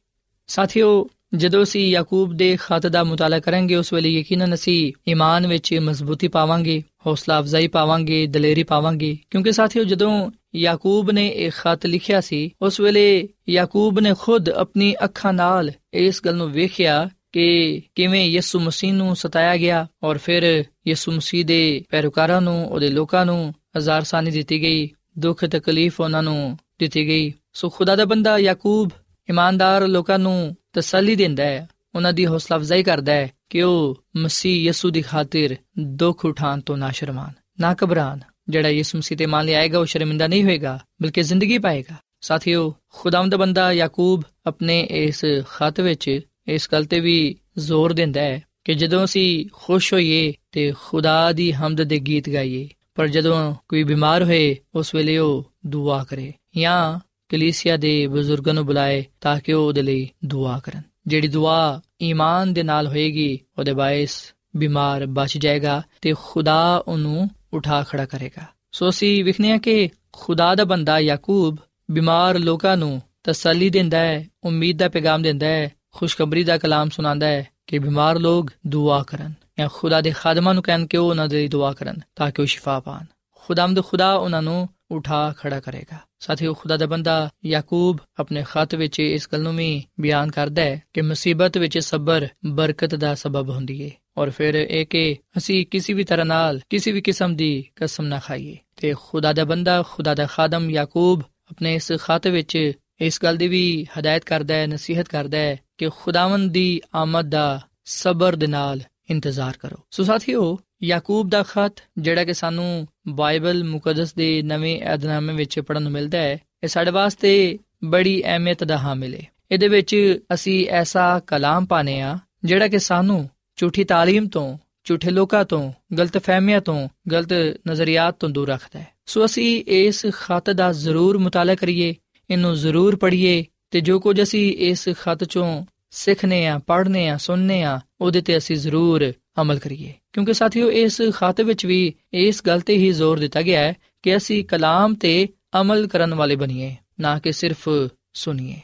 ਸਾਥੀਓ 0.47 1.09
ਜਦੋਂ 1.33 1.63
ਅਸੀਂ 1.63 1.87
ਯਾਕੂਬ 1.87 2.33
ਦੇ 2.33 2.57
ਖਤ 2.61 2.87
ਦਾ 2.87 3.03
ਮੁਤਾਲਾ 3.03 3.39
ਕਰਾਂਗੇ, 3.39 3.75
ਉਸ 3.75 3.93
ਵੇਲੇ 3.93 4.09
ਯਕੀਨਨ 4.09 4.53
ਅਸੀਂ 4.53 4.93
ਈਮਾਨ 5.09 5.47
ਵਿੱਚ 5.47 5.73
ਮਜ਼ਬੂਤੀ 5.73 6.27
ਪਾਵਾਂਗੇ, 6.27 6.83
ਹੌਸਲਾ 7.07 7.39
ਅਫਜ਼ਾਈ 7.39 7.67
ਪਾਵਾਂਗੇ, 7.67 8.27
ਦਲੇਰੀ 8.27 8.63
ਪਾਵਾਂਗੇ। 8.63 9.17
ਕਿਉਂਕਿ 9.29 9.51
ਸਾਥੀਓ, 9.51 9.83
ਜਦੋਂ 9.83 10.31
ਯਾਕੂਬ 10.55 11.11
ਨੇ 11.11 11.27
ਇਹ 11.27 11.51
ਖਤ 11.51 11.85
ਲਿਖਿਆ 11.85 12.21
ਸੀ, 12.21 12.53
ਉਸ 12.61 12.79
ਵੇਲੇ 12.79 13.29
ਯਾਕੂਬ 13.49 13.99
ਨੇ 13.99 14.13
ਖੁਦ 14.19 14.49
ਆਪਣੀ 14.49 14.95
ਅੱਖਾਂ 15.03 15.33
ਨਾਲ 15.33 15.71
ਇਸ 15.93 16.21
ਗੱਲ 16.25 16.35
ਨੂੰ 16.35 16.51
ਵੇਖਿਆ 16.51 17.09
ਕਿ 17.31 17.81
ਕਿਵੇਂ 17.95 18.25
ਯਿਸੂ 18.25 18.59
ਮਸੀਹ 18.59 18.93
ਨੂੰ 18.93 19.15
ਸਤਾਇਆ 19.15 19.57
ਗਿਆ 19.57 19.87
ਔਰ 20.03 20.17
ਫਿਰ 20.17 20.63
ਯਿਸੂ 20.87 21.11
ਮਸੀਹ 21.11 21.45
ਦੇ 21.45 21.83
ਪੈਰੋਕਾਰਾਂ 21.89 22.41
ਨੂੰ, 22.41 22.67
ਉਹਦੇ 22.67 22.89
ਲੋਕਾਂ 22.89 23.25
ਨੂੰ 23.25 23.53
ਹਜ਼ਾਰਸਾਨੀ 23.77 24.31
ਦਿੱਤੀ 24.31 24.61
ਗਈ, 24.61 24.89
ਦੁੱਖ, 25.19 25.45
ਤਕਲੀਫ 25.45 26.01
ਉਹਨਾਂ 26.01 26.23
ਨੂੰ 26.23 26.57
ਦਿੱਤੀ 26.79 27.07
ਗਈ। 27.07 27.33
ਸੋ 27.53 27.69
ਖੁਦਾ 27.69 27.95
ਦਾ 27.95 28.05
ਬੰਦਾ 28.05 28.37
ਯਾਕੂਬ, 28.37 28.89
ਇਮਾਨਦਾਰ 29.29 29.87
ਲੋਕਾਂ 29.87 30.19
ਨੂੰ 30.19 30.55
ਤਸੱਲੀ 30.75 31.15
ਦਿੰਦਾ 31.15 31.43
ਹੈ। 31.43 31.69
ਉਹਨਾਂ 31.95 32.13
ਦੀ 32.13 32.25
ਹੌਸਲਾ 32.25 32.57
ਅਫਜ਼ਾਈ 32.57 32.83
ਕਰਦਾ 32.83 33.13
ਹੈ 33.13 33.31
ਕਿ 33.49 33.61
ਉਹ 33.61 34.03
ਮਸੀਹ 34.17 34.65
ਯਿਸੂ 34.65 34.89
ਦੀ 34.89 35.01
ਖਾਤਰ 35.01 35.55
ਦੁੱਖ 35.79 36.25
ਉਠਾਣ 36.25 36.59
ਤੋਂ 36.61 36.77
ਨਾ 36.77 36.91
ਸ਼ਰਮਾਨ 36.91 37.31
ਨਾ 37.59 37.75
ਘਬਰਾਨ 37.83 38.19
ਜਿਹੜਾ 38.49 38.69
ਯਿਸੂ 38.69 38.97
ਮਸੀਹ 38.97 39.17
ਤੇ 39.17 39.25
ਮੰਨ 39.25 39.45
ਲਿਆਏਗਾ, 39.45 39.79
ਉਹ 39.79 39.85
ਸ਼ਰਮਿੰਦਾ 39.85 40.27
ਨਹੀਂ 40.27 40.43
ਹੋਏਗਾ, 40.43 40.79
ਬਲਕਿ 41.01 41.23
ਜ਼ਿੰਦਗੀ 41.23 41.57
ਪਾਏਗਾ। 41.57 41.95
ਸਾਥੀਓ, 42.21 42.75
ਖੁਦਾਵੰਦ 42.89 43.31
ਦਾ 43.31 43.37
ਬੰਦਾ 43.37 43.71
ਯਾਕੂਬ 43.71 44.23
ਆਪਣੇ 44.45 44.87
ਇਸ 44.91 45.25
ਖਤ 45.49 45.79
ਵਿੱਚ 45.79 46.19
ਇਸ 46.47 46.69
ਗੱਲ 46.71 46.85
ਤੇ 46.85 46.99
ਵੀ 46.99 47.37
ਜ਼ੋਰ 47.57 47.93
ਦਿੰਦਾ 47.93 48.21
ਹੈ 48.21 48.43
ਕਿ 48.63 48.73
ਜਦੋਂ 48.73 49.05
ਅਸੀਂ 49.05 49.45
ਖੁਸ਼ 49.53 49.93
ਹੋਈਏ 49.93 50.33
ਤੇ 50.51 50.73
ਖੁਦਾ 50.83 51.31
ਦੀ 51.31 51.51
ਹਮਦ 51.51 51.83
ਦੇ 51.83 51.99
ਗੀਤ 51.99 52.29
ਗਾਈਏ, 52.29 52.69
ਪਰ 52.95 53.07
ਜਦੋਂ 53.07 53.55
ਕੋਈ 53.69 53.83
ਬਿਮਾਰ 53.83 54.23
ਹੋਏ, 54.23 54.55
ਉਸ 54.75 54.95
ਵੇਲੇ 54.95 55.17
ਉਹ 55.17 55.51
ਦੁਆ 55.67 56.03
ਕਰੇ। 56.03 56.33
ਜਾਂ 56.57 56.99
ਕਲੀਸਿਆ 57.29 57.77
ਦੇ 57.77 58.07
ਬਜ਼ੁਰਗਾਂ 58.07 58.53
ਨੂੰ 58.53 58.65
ਬੁਲਾਏ 58.65 59.05
ਤਾਂ 59.21 59.39
ਕਿ 59.39 59.53
ਉਹ 59.53 59.67
ਉਹਦੇ 59.67 59.81
ਲਈ 59.81 60.09
ਦੁਆ 60.25 60.59
ਕਰਨ। 60.59 60.81
ਜਿਹੜੀ 61.07 61.27
ਦੁਆ 61.27 61.81
ਈਮਾਨ 62.01 62.53
ਦੇ 62.53 62.63
ਨਾਲ 62.63 62.87
ਹੋਏਗੀ, 62.87 63.39
ਉਹਦੇ 63.59 63.73
ਬਾਇਸ 63.73 64.33
ਬਿਮਾਰ 64.55 65.05
ਬਚ 65.05 65.37
ਜਾਏਗਾ 65.37 65.83
ਤੇ 66.01 66.13
ਖੁਦਾ 66.23 66.83
ਉਹਨੂੰ 66.87 67.29
ਉਠਾ 67.53 67.83
ਖੜਾ 67.83 68.05
ਕਰੇਗਾ। 68.05 68.45
ਸੋ 68.71 68.89
ਅਸੀਂ 68.89 69.23
ਵਿਖਨੇ 69.23 69.51
ਆ 69.51 69.57
ਕਿ 69.57 69.89
ਖੁਦਾ 70.11 70.55
ਦਾ 70.55 70.63
ਬੰਦਾ 70.63 70.99
ਯਾਕੂਬ 70.99 71.57
ਬਿਮਾਰ 71.91 72.39
ਲੋਕਾਂ 72.39 72.77
ਨੂੰ 72.77 73.01
ਤਸੱਲੀ 73.23 73.69
ਦਿੰਦਾ 73.69 73.99
ਹੈ, 73.99 74.27
ਉਮੀਦ 74.43 74.77
ਦਾ 74.77 74.89
ਪੈਗਾਮ 74.89 75.21
ਦਿੰਦਾ 75.21 75.47
ਹੈ, 75.47 75.71
ਖੁਸ਼ਖਬਰੀ 75.91 76.43
ਦਾ 76.43 76.57
ਕਲਾਮ 76.57 76.89
ਸੁਣਾਉਂਦਾ 76.89 77.27
ਹੈ 77.27 77.47
ਕਿ 77.67 77.79
ਬਿਮਾਰ 77.79 78.19
ਲੋਕ 78.19 78.51
ਦੁਆ 78.67 79.03
ਕਰਨ 79.03 79.33
ਜਾਂ 79.59 79.69
ਖੁਦਾ 79.73 80.01
ਦੇ 80.01 80.11
ਖਾਦਮਾਂ 80.11 80.53
ਨੂੰ 80.53 80.63
ਕਹਿਣ 80.63 80.87
ਕਿ 80.87 80.97
ਉਹ 80.97 81.09
ਉਹਨਾਂ 81.09 81.27
ਦੇ 81.27 81.37
ਲਈ 81.37 81.47
ਦੁਆ 81.47 81.73
ਕਰਨ 81.73 81.95
ਤਾਂ 82.15 82.31
ਕਿ 82.31 82.41
ਉਹ 82.41 82.47
ਸ਼ਿਫਾ 82.47 82.79
ਪਾਣ। 82.79 83.05
ਖੁਦਾਮਦ 83.35 83.83
ਖੁਦਾ 83.83 84.13
ਉਹਨਾਂ 84.13 84.41
ਨੂੰ 84.41 84.69
ਉਠਾ 84.91 85.33
ਖੜਾ 85.37 85.59
ਕਰੇਗਾ 85.59 85.97
ਸਾਥੀਓ 86.19 86.53
ਖੁਦਾ 86.53 86.77
ਦਾ 86.77 86.85
ਬੰਦਾ 86.85 87.29
ਯਾਕੂਬ 87.45 87.99
ਆਪਣੇ 88.19 88.43
ਖਤ 88.47 88.75
ਵਿੱਚ 88.75 88.99
ਇਸ 88.99 89.27
ਗੱਲ 89.33 89.41
ਨੂੰ 89.41 89.55
ਵੀ 89.55 89.83
ਬਿਆਨ 89.99 90.31
ਕਰਦਾ 90.31 90.61
ਹੈ 90.61 90.81
ਕਿ 90.93 91.01
ਮੁਸੀਬਤ 91.01 91.57
ਵਿੱਚ 91.57 91.77
ਸਬਰ 91.79 92.27
ਬਰਕਤ 92.45 92.95
ਦਾ 92.95 93.13
ਸਬਬ 93.15 93.49
ਹੁੰਦੀ 93.49 93.83
ਹੈ 93.83 93.91
ਔਰ 94.17 94.29
ਫਿਰ 94.29 94.55
ਇਹ 94.55 94.85
ਕਿ 94.85 95.15
ਅਸੀਂ 95.37 95.65
ਕਿਸੇ 95.65 95.93
ਵੀ 95.93 96.03
ਤਰ੍ਹਾਂ 96.03 96.25
ਨਾਲ 96.25 96.59
ਕਿਸੇ 96.69 96.91
ਵੀ 96.91 97.01
ਕਿਸਮ 97.01 97.35
ਦੀ 97.35 97.65
ਕਸਮ 97.75 98.05
ਨਾ 98.05 98.19
ਖਾਈਏ 98.19 98.57
ਤੇ 98.75 98.93
ਖੁਦਾ 98.93 99.33
ਦਾ 99.33 99.43
ਬੰਦਾ 99.43 99.81
ਖੁਦਾ 99.83 100.13
ਦਾ 100.13 100.25
ਖਾਦਮ 100.25 100.69
ਯਾਕੂਬ 100.69 101.23
ਆਪਣੇ 101.51 101.75
ਇਸ 101.75 101.91
ਖਤ 101.99 102.27
ਵਿੱਚ 102.27 102.73
ਇਸ 103.01 103.19
ਗੱਲ 103.23 103.37
ਦੀ 103.37 103.47
ਵੀ 103.47 103.85
ਹਦਾਇਤ 103.99 104.23
ਕਰਦਾ 104.23 104.55
ਹੈ 104.55 104.67
ਨਸੀਹਤ 104.67 105.07
ਕਰਦਾ 105.07 105.37
ਹੈ 105.37 105.57
ਕਿ 105.77 105.89
ਖੁਦਾਵੰਦ 105.89 106.51
ਦੀ 106.51 106.81
ਆਮਦ 106.95 107.29
ਦਾ 107.29 107.61
ਸਬਰ 107.85 108.35
ਦੇ 108.35 108.47
ਨਾਲ 108.47 108.81
ਇੰਤਜ਼ਾਰ 109.09 109.57
ਕਰੋ 109.57 109.77
ਸੋ 109.91 110.03
ਸਾਥੀਓ 110.03 110.57
ਯਾਕੂਬ 110.82 111.28
ਦਾ 111.28 111.42
ਖਤ 111.42 111.80
ਜਿਹੜਾ 111.98 112.24
ਕਿ 112.24 112.32
ਸਾਨੂੰ 112.32 112.86
ਬਾਈਬਲ 113.08 113.64
ਮੁਕੱਦਸ 113.64 114.14
ਦੇ 114.14 114.30
ਨਵੇਂ 114.42 114.76
ਏਧਨਾਮੇ 114.94 115.32
ਵਿੱਚ 115.32 115.58
ਪੜਨ 115.60 115.82
ਨੂੰ 115.82 115.92
ਮਿਲਦਾ 115.92 116.18
ਹੈ 116.18 116.38
ਇਹ 116.62 116.68
ਸਾਡੇ 116.68 116.90
ਵਾਸਤੇ 116.90 117.58
ਬੜੀ 117.84 118.22
ਅਹਿਮੀਅਤ 118.24 118.64
ਦਾ 118.64 118.76
ਹਾਮਿਲ 118.76 119.14
ਹੈ 119.14 119.26
ਇਹਦੇ 119.50 119.68
ਵਿੱਚ 119.68 119.96
ਅਸੀਂ 120.34 120.66
ਐਸਾ 120.70 121.18
ਕਲਾਮ 121.26 121.66
ਪਾਨੇ 121.66 122.00
ਆ 122.00 122.18
ਜਿਹੜਾ 122.44 122.68
ਕਿ 122.68 122.78
ਸਾਨੂੰ 122.78 123.28
ਝੂਠੀ 123.58 123.84
تعلیم 123.84 124.28
ਤੋਂ 124.28 124.58
ਝੂਠੇ 124.84 125.10
ਲੋਕਾਂ 125.10 125.44
ਤੋਂ 125.44 125.72
ਗਲਤ 125.98 126.18
ਫਹਿਮੀਆਂ 126.18 126.60
ਤੋਂ 126.60 126.88
ਗਲਤ 127.12 127.32
ਨਜ਼ਰੀਆਤ 127.68 128.16
ਤੋਂ 128.20 128.28
ਦੂਰ 128.28 128.48
ਰੱਖਦਾ 128.48 128.78
ਹੈ 128.78 128.86
ਸੋ 129.06 129.24
ਅਸੀਂ 129.24 129.64
ਇਸ 129.66 130.06
ਖਤ 130.12 130.50
ਦਾ 130.50 130.70
ਜ਼ਰੂਰ 130.72 131.18
ਮੁਤਾਲਾ 131.18 131.54
ਕਰੀਏ 131.54 131.94
ਇਹਨੂੰ 132.30 132.54
ਜ਼ਰੂਰ 132.56 132.96
ਪੜ੍ਹੀਏ 132.96 133.44
ਤੇ 133.70 133.80
ਜੋ 133.80 133.98
ਕੁਝ 134.00 134.22
ਅਸੀਂ 134.22 134.52
ਇਸ 134.60 134.88
ਖਤ 135.00 135.24
ਚੋਂ 135.24 135.64
ਸਿੱਖਨੇ 135.92 136.46
ਆ 136.46 136.58
ਪੜ੍ਹਨੇ 136.58 137.08
ਆ 137.08 137.16
ਸੁਣਨੇ 137.16 137.62
ਆ 137.62 137.78
ਉਹਦੇ 138.00 138.20
ਤੇ 138.20 138.36
ਅਸੀਂ 138.36 138.56
ਜ਼ਰੂਰ 138.56 139.12
ਅਮਲ 139.41 139.59
ਕਰੀਏ। 139.59 139.93
ਕਿਉਂਕਿ 140.13 140.33
ਸਾਥੀਓ, 140.33 140.71
ਇਸ 140.71 141.01
ਖਾਤੇ 141.13 141.43
ਵਿੱਚ 141.43 141.65
ਵੀ 141.65 141.93
ਇਸ 142.13 142.41
ਗੱਲ 142.47 142.59
ਤੇ 142.59 142.77
ਹੀ 142.77 142.91
ਜ਼ੋਰ 142.91 143.19
ਦਿੱਤਾ 143.19 143.41
ਗਿਆ 143.41 143.59
ਹੈ 143.59 143.73
ਕਿ 144.03 144.17
ਅਸੀਂ 144.17 144.45
ਕਲਾਮ 144.45 144.95
ਤੇ 144.95 145.27
ਅਮਲ 145.61 145.87
ਕਰਨ 145.87 146.13
ਵਾਲੇ 146.13 146.35
ਬਣੀਏ, 146.35 146.75
ਨਾ 146.99 147.19
ਕਿ 147.19 147.31
ਸਿਰਫ 147.31 147.69
ਸੁਣੀਏ। 148.13 148.55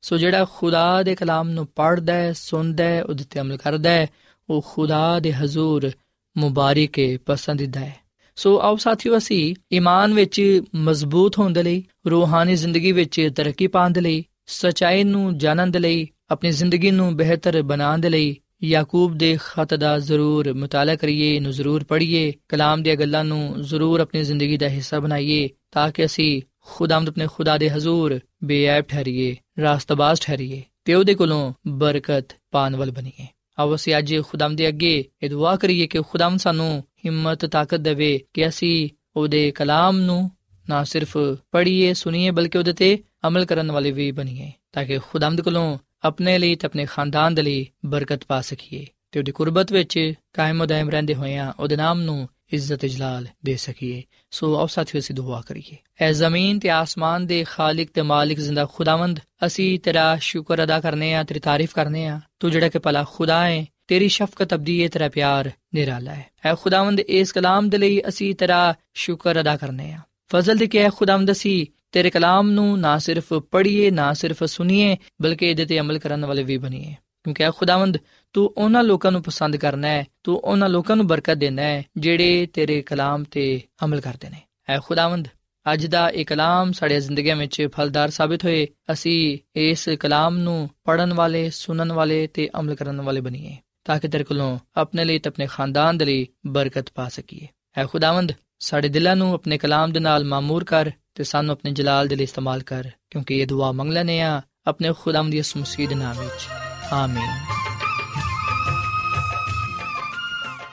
ਸੋ 0.00 0.18
ਜਿਹੜਾ 0.18 0.46
ਖੁਦਾ 0.54 1.02
ਦੇ 1.02 1.14
ਕਲਾਮ 1.14 1.48
ਨੂੰ 1.48 1.66
ਪੜ੍ਹਦਾ 1.66 2.14
ਹੈ, 2.14 2.32
ਸੁਣਦਾ 2.32 2.84
ਹੈ, 2.84 3.04
ਉਹਦੇ 3.04 3.24
ਤੇ 3.30 3.40
ਅਮਲ 3.40 3.56
ਕਰਦਾ 3.56 3.90
ਹੈ, 3.90 4.06
ਉਹ 4.50 4.64
ਖੁਦਾ 4.68 5.20
ਦੇ 5.20 5.32
ਹਜ਼ੂਰ 5.32 5.90
ਮੁਬਾਰਕ 6.38 6.98
ਹੈ 6.98 7.18
ਪਸੰਦੀਦਾ 7.26 7.80
ਹੈ। 7.80 7.96
ਸੋ 8.36 8.60
ਆਓ 8.60 8.76
ਸਾਥੀਓ, 8.76 9.16
ਅਸੀਂ 9.16 9.54
ਈਮਾਨ 9.72 10.14
ਵਿੱਚ 10.14 10.62
ਮਜ਼ਬੂਤ 10.74 11.38
ਹੋਣ 11.38 11.52
ਦੇ 11.52 11.62
ਲਈ, 11.62 11.84
ਰੂਹਾਨੀ 12.10 12.54
ਜ਼ਿੰਦਗੀ 12.54 12.92
ਵਿੱਚ 12.92 13.30
ਤਰੱਕੀ 13.36 13.66
ਪਾਉਣ 13.66 13.90
ਦੇ 13.90 14.00
ਲਈ, 14.00 14.24
ਸਚਾਈ 14.46 15.04
ਨੂੰ 15.04 15.38
ਜਾਣਨ 15.38 15.70
ਦੇ 15.70 15.78
ਲਈ, 15.78 16.08
ਆਪਣੀ 16.30 16.50
ਜ਼ਿੰਦਗੀ 16.50 16.90
ਨੂੰ 16.90 17.16
ਬਿਹਤਰ 17.16 17.62
ਬਣਾਉਣ 17.62 17.98
ਦੇ 17.98 18.08
ਲਈ 18.08 18.36
ਯਾਕੂਬ 18.64 19.18
ਦੇ 19.18 19.38
ਖਤ 19.44 19.74
ਦਾ 19.74 19.98
ਜ਼ਰੂਰ 19.98 20.52
ਮਤਾਲਾ 20.52 20.96
ਕਰੀਏ 20.96 21.40
ਨੂੰ 21.40 21.52
ਜ਼ਰੂਰ 21.52 21.84
ਪੜ੍ਹੀਏ, 21.84 22.32
ਕਲਾਮ 22.48 22.82
ਦੀਆਂ 22.82 22.96
ਗੱਲਾਂ 22.96 23.24
ਨੂੰ 23.24 23.62
ਜ਼ਰੂਰ 23.62 24.00
ਆਪਣੀ 24.00 24.22
ਜ਼ਿੰਦਗੀ 24.22 24.56
ਦਾ 24.56 24.68
ਹਿੱਸਾ 24.68 25.00
ਬਣਾਈਏ, 25.00 25.48
ਤਾਂ 25.70 25.92
ਕਿ 25.92 26.04
ਅਸੀਂ 26.04 26.42
ਖੁਦਾਮਦ 26.60 27.08
ਆਪਣੇ 27.08 27.26
ਖੁਦਾ 27.26 27.58
ਦੇ 27.58 27.70
ਹਜ਼ੂਰ 27.70 28.20
ਬੇਅਬ 28.44 28.84
ਠਹਿਰੀਏ, 28.84 29.36
ਰਾਸਤਬਾਜ਼ 29.60 30.20
ਠਹਿਰੀਏ, 30.20 30.62
ਤੇ 30.84 30.94
ਉਹਦੇ 30.94 31.14
ਕੋਲੋਂ 31.14 31.52
ਬਰਕਤ 31.66 32.24
ਪਾਣ 32.50 32.76
ਵਾਲ 32.76 32.90
ਬਣੀਏ। 32.90 33.26
ਆਓ 33.58 33.74
ਅਸੀਂ 33.74 33.98
ਅੱਜ 33.98 34.14
ਖੁਦਾਮ 34.28 34.56
ਦੇ 34.56 34.68
ਅੱਗੇ 34.68 35.04
ਇਹ 35.22 35.30
ਦੁਆ 35.30 35.56
ਕਰੀਏ 35.56 35.86
ਕਿ 35.86 36.00
ਖੁਦਾਮ 36.08 36.36
ਸਾਨੂੰ 36.36 36.84
ਹਿੰਮਤ, 37.04 37.44
ਤਾਕਤ 37.44 37.74
ਦੇਵੇ 37.74 38.20
ਕਿ 38.34 38.48
ਅਸੀਂ 38.48 38.88
ਉਹਦੇ 39.16 39.50
ਕਲਾਮ 39.50 40.00
ਨੂੰ 40.00 40.30
ਨਾ 40.68 40.84
ਸਿਰਫ 40.84 41.18
ਪੜ੍ਹੀਏ, 41.52 41.92
ਸੁਣੀਏ, 41.92 42.30
ਬਲਕਿ 42.30 42.58
ਉਹਦੇ 42.58 42.72
ਤੇ 42.72 42.98
ਅਮਲ 43.28 43.44
ਕਰਨ 43.44 43.72
ਵਾਲੇ 43.72 43.90
ਵੀ 43.90 44.12
ਬਣੀਏ, 44.12 44.52
ਤਾਂ 44.72 44.84
ਕਿ 44.84 44.98
ਖੁਦਾਮਦ 44.98 45.40
ਕੋਲੋਂ 45.40 45.78
ਆਪਣੇ 46.02 46.38
ਲਈ 46.38 46.54
ਤੇ 46.54 46.66
ਆਪਣੇ 46.66 46.86
ਖਾਨਦਾਨ 46.86 47.34
ਦੇ 47.34 47.42
ਲਈ 47.42 47.66
ਬਰਕਤ 47.86 48.24
ਪਾ 48.24 48.40
ਸਕੀਏ 48.40 48.86
ਤੇ 49.12 49.18
ਉਹਦੀ 49.20 49.32
ਕੁਰਬਤ 49.32 49.72
ਵਿੱਚ 49.72 50.12
ਕਾਇਮ 50.32 50.66
ਦائم 50.66 50.90
ਰਹਿੰਦੇ 50.90 51.14
ਹੋਇਆਂ 51.14 51.52
ਉਹਦੇ 51.60 51.76
ਨਾਮ 51.76 52.00
ਨੂੰ 52.00 52.28
ਇੱਜ਼ਤ 52.52 52.84
ਇਜਲਾਲ 52.84 53.26
ਦੇ 53.44 53.56
ਸਕੀਏ। 53.56 54.02
ਸੋ 54.30 54.58
ਆਓ 54.58 54.66
ਸਾਥੀਓ, 54.66 55.00
ਅਸੀਂ 55.00 55.14
ਦੁਆ 55.14 55.42
ਕਰੀਏ। 55.46 55.76
ਐ 56.00 56.12
ਜ਼ਮੀਨ 56.12 56.58
ਤੇ 56.58 56.70
ਆਸਮਾਨ 56.70 57.26
ਦੇ 57.26 57.44
ਖਾਲਕ 57.44 57.88
ਤੇ 57.94 58.02
ਮਾਲਿਕ 58.02 58.38
ਜ਼ਿੰਦਾ 58.38 58.66
ਖੁਦਾਵੰਦ, 58.66 59.20
ਅਸੀਂ 59.46 59.78
ਤੇਰਾ 59.78 60.16
ਸ਼ੁਕਰ 60.20 60.64
ਅਦਾ 60.64 60.80
ਕਰਨੇ 60.80 61.14
ਆ, 61.14 61.22
ਤੇਰੀ 61.22 61.40
ਤਾਰੀਫ 61.40 61.74
ਕਰਨੇ 61.74 62.06
ਆ। 62.06 62.20
ਤੂੰ 62.40 62.50
ਜਿਹੜਾ 62.50 62.68
ਕਿ 62.68 62.78
ਭਲਾ 62.78 63.04
ਖੁਦਾ 63.12 63.46
ਹੈ 63.46 63.66
ਤੇਰੀ 63.86 64.08
ਸ਼ਫਕਤ 64.08 64.54
ਅਬਦੀ 64.54 64.82
ਹੈ 64.82 64.88
ਤੇਰਾ 64.88 65.08
ਪਿਆਰ 65.08 65.50
ਨਿਰਾਲਾ 65.74 66.14
ਹੈ 66.14 66.26
ਐ 66.44 66.54
ਖੁਦਾਵੰਦ, 66.54 67.00
ਇਸ 67.00 67.32
ਕਲਾਮ 67.32 67.68
ਦੇ 67.68 67.78
ਲਈ 67.78 68.02
ਅਸੀਂ 68.08 68.34
ਤੇਰਾ 68.34 68.74
ਸ਼ੁਕਰ 68.94 69.40
ਅਦਾ 69.40 69.56
ਕਰਨੇ 69.56 69.92
ਆ। 69.92 69.98
ਫਜ਼ਲ 70.28 70.56
ਦੇ 70.56 70.66
ਕਿ 70.66 70.78
ਐ 70.78 70.88
ਖੁਦਾਵੰਦ, 70.88 71.30
ਅਸੀਂ 71.30 71.66
ਤੇਰੇ 71.92 72.10
ਕਲਾਮ 72.10 72.50
ਨੂੰ 72.50 72.80
ਨਾ 72.80 72.98
ਸਿਰਫ 72.98 73.32
ਪੜ੍ਹੀਏ, 73.32 73.90
ਨਾ 73.90 74.12
ਸਿਰਫ 74.12 74.44
ਸੁਣੀਏ, 74.44 74.96
ਬਲਕਿ 75.22 75.50
ਇਹਦੇ 75.50 75.64
ਤੇ 75.64 75.80
ਅਮਲ 75.80 75.98
ਕਰਨ 75.98 76.24
ਵਾਲੇ 76.24 76.42
ਵੀ 76.42 76.56
ਬਣੀਏ। 76.56 76.94
ਕਿਉਂਕਿ 77.24 77.44
ਐ 77.44 77.50
ਖੁਦਾਵੰਦ, 77.50 77.98
ਤੂੰ 78.32 78.54
ਉਹਨਾਂ 78.56 78.82
ਲੋਕਾਂ 78.82 79.12
ਨੂੰ 79.12 79.22
ਪਸੰਦ 79.22 79.56
ਕਰਨਾ 79.56 79.88
ਹੈ, 79.88 80.06
ਤੂੰ 80.22 80.38
ਉਹਨਾਂ 80.38 80.68
ਲੋਕਾਂ 80.68 80.96
ਨੂੰ 80.96 81.06
ਬਰਕਤ 81.06 81.34
ਦੇਣਾ 81.34 81.62
ਹੈ, 81.62 81.84
ਜਿਹੜੇ 81.96 82.46
ਤੇਰੇ 82.46 82.82
ਕਲਾਮ 82.82 83.24
ਤੇ 83.24 83.62
ਅਮਲ 83.84 84.00
ਕਰਦੇ 84.00 84.30
ਨੇ। 84.30 84.36
ਐ 84.68 84.78
ਖੁਦਾਵੰਦ, 84.78 85.28
ਅੱਜ 85.72 85.86
ਦਾ 85.86 86.10
ਇਹ 86.10 86.26
ਕਲਾਮ 86.26 86.72
ਸਾਡੇ 86.72 87.00
ਜ਼ਿੰਦਗੀਆਂ 87.00 87.36
ਵਿੱਚ 87.36 87.68
ਫਲਦਾਰ 87.74 88.10
ਸਾਬਿਤ 88.10 88.44
ਹੋਏ, 88.44 88.68
ਅਸੀਂ 88.92 89.38
ਇਸ 89.56 89.88
ਕਲਾਮ 90.00 90.38
ਨੂੰ 90.38 90.70
ਪੜਨ 90.84 91.12
ਵਾਲੇ, 91.12 91.50
ਸੁਣਨ 91.50 91.92
ਵਾਲੇ 91.92 92.26
ਤੇ 92.26 92.48
ਅਮਲ 92.60 92.74
ਕਰਨ 92.74 93.00
ਵਾਲੇ 93.00 93.20
ਬਣੀਏ, 93.20 93.56
ਤਾਂ 93.84 93.98
ਕਿ 93.98 94.08
ਤੇਰੇ 94.08 94.24
ਕੋਲੋਂ 94.24 94.58
ਆਪਣੇ 94.76 95.04
ਲਈ 95.04 95.18
ਤੇ 95.18 95.28
ਆਪਣੇ 95.28 95.46
ਖਾਨਦਾਨ 95.46 95.98
ਦੇ 95.98 96.04
ਲਈ 96.04 96.26
ਬਰਕਤ 96.46 96.90
ਪਾ 96.94 97.08
ਸਕੀਏ। 97.08 97.48
ਐ 97.76 97.86
ਖੁਦਾਵੰਦ 97.86 98.32
ਸਾਡੇ 98.62 98.88
ਦਿਲਾਂ 98.88 99.16
ਨੂੰ 99.16 99.34
ਆਪਣੇ 99.34 99.58
ਕਲਾਮ 99.58 99.92
ਦੇ 99.92 100.00
ਨਾਲ 100.00 100.24
ਮਾਮੂਰ 100.24 100.64
ਕਰ 100.64 100.90
ਤੇ 101.14 101.24
ਸਾਨੂੰ 101.24 101.52
ਆਪਣੇ 101.52 101.70
ਜਲਾਲ 101.70 102.08
ਦੇ 102.08 102.16
ਲਈ 102.16 102.24
ਇਸਤੇਮਾਲ 102.24 102.62
ਕਰ, 102.62 102.90
ਕਿਉਂਕਿ 103.10 103.36
ਇਹ 103.36 103.46
ਦੁਆ 103.46 103.72
ਮੰਗ 103.72 103.92
ਲੈਨੇ 103.92 104.20
ਆ 104.20 104.42
ਆਪਣੇ 104.66 104.92
ਖੁਦਾਵੰਦ 105.00 105.32
ਦੀ 105.32 105.42
ਮਸੀਹ 105.56 105.88
ਦੇ 105.88 105.94
ਨਾਮ 105.94 106.18
ਵਿੱਚ। 106.18 106.48
ਆਮੀਨ। 106.92 107.28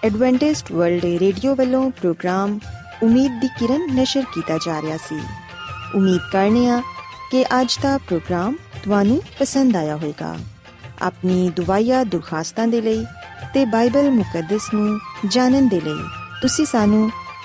ਐਡਵੈਂਟਿਸਟ 0.04 0.72
ਵਰਲਡ 0.72 1.06
ਰੇਡੀਓ 1.06 1.56
ਵੱਲੋਂ 1.56 1.92
ਪ੍ਰੋਗਰਾਮ 1.92 2.60
ਉਮੀਦ 3.04 3.42
ਦੀ 3.42 3.48
ਕਿਰਨ 3.48 3.96
ਨਿਸ਼ਰ 3.96 4.24
ਕੀਤਾ 4.34 4.58
ਜਾ 4.58 4.82
ਰਿਹਾ 4.82 4.98
ਸੀ। 4.98 5.20
ਉਮੀਦ 5.96 6.22
ਕਰਨੇ 6.32 6.70
ਆ 6.70 6.82
ਕਿ 7.32 7.44
ਅੱਜ 7.44 7.78
ਦਾ 7.82 7.98
ਪ੍ਰੋਗਰਾਮ 7.98 8.56
ਤੁਹਾਨੂੰ 8.84 9.22
ਪਸੰਦ 9.40 9.76
ਆਇਆ 9.76 9.96
ਹੋਵੇਗਾ। 9.96 10.36
ਆਪਣੀ 11.02 11.50
ਦੁਆਇਆ 11.50 12.04
ਦੁਰਖਾਸਤਾਂ 12.04 12.68
ਦੇ 12.68 12.82
ਲਈ 12.82 13.06
ਤੇ 13.54 13.66
ਬਾਈਬਲ 13.66 14.12
ਮੁਕੱਦਸ 14.12 14.74
ਨੂੰ 14.74 15.00
ਜਾਣਨ 15.28 15.68
ਦੇ 15.68 15.82
ਲਈ 15.82 16.04
ਤੁਸੀਂ 16.42 16.66
ਸਾਨੂੰ 16.66 17.10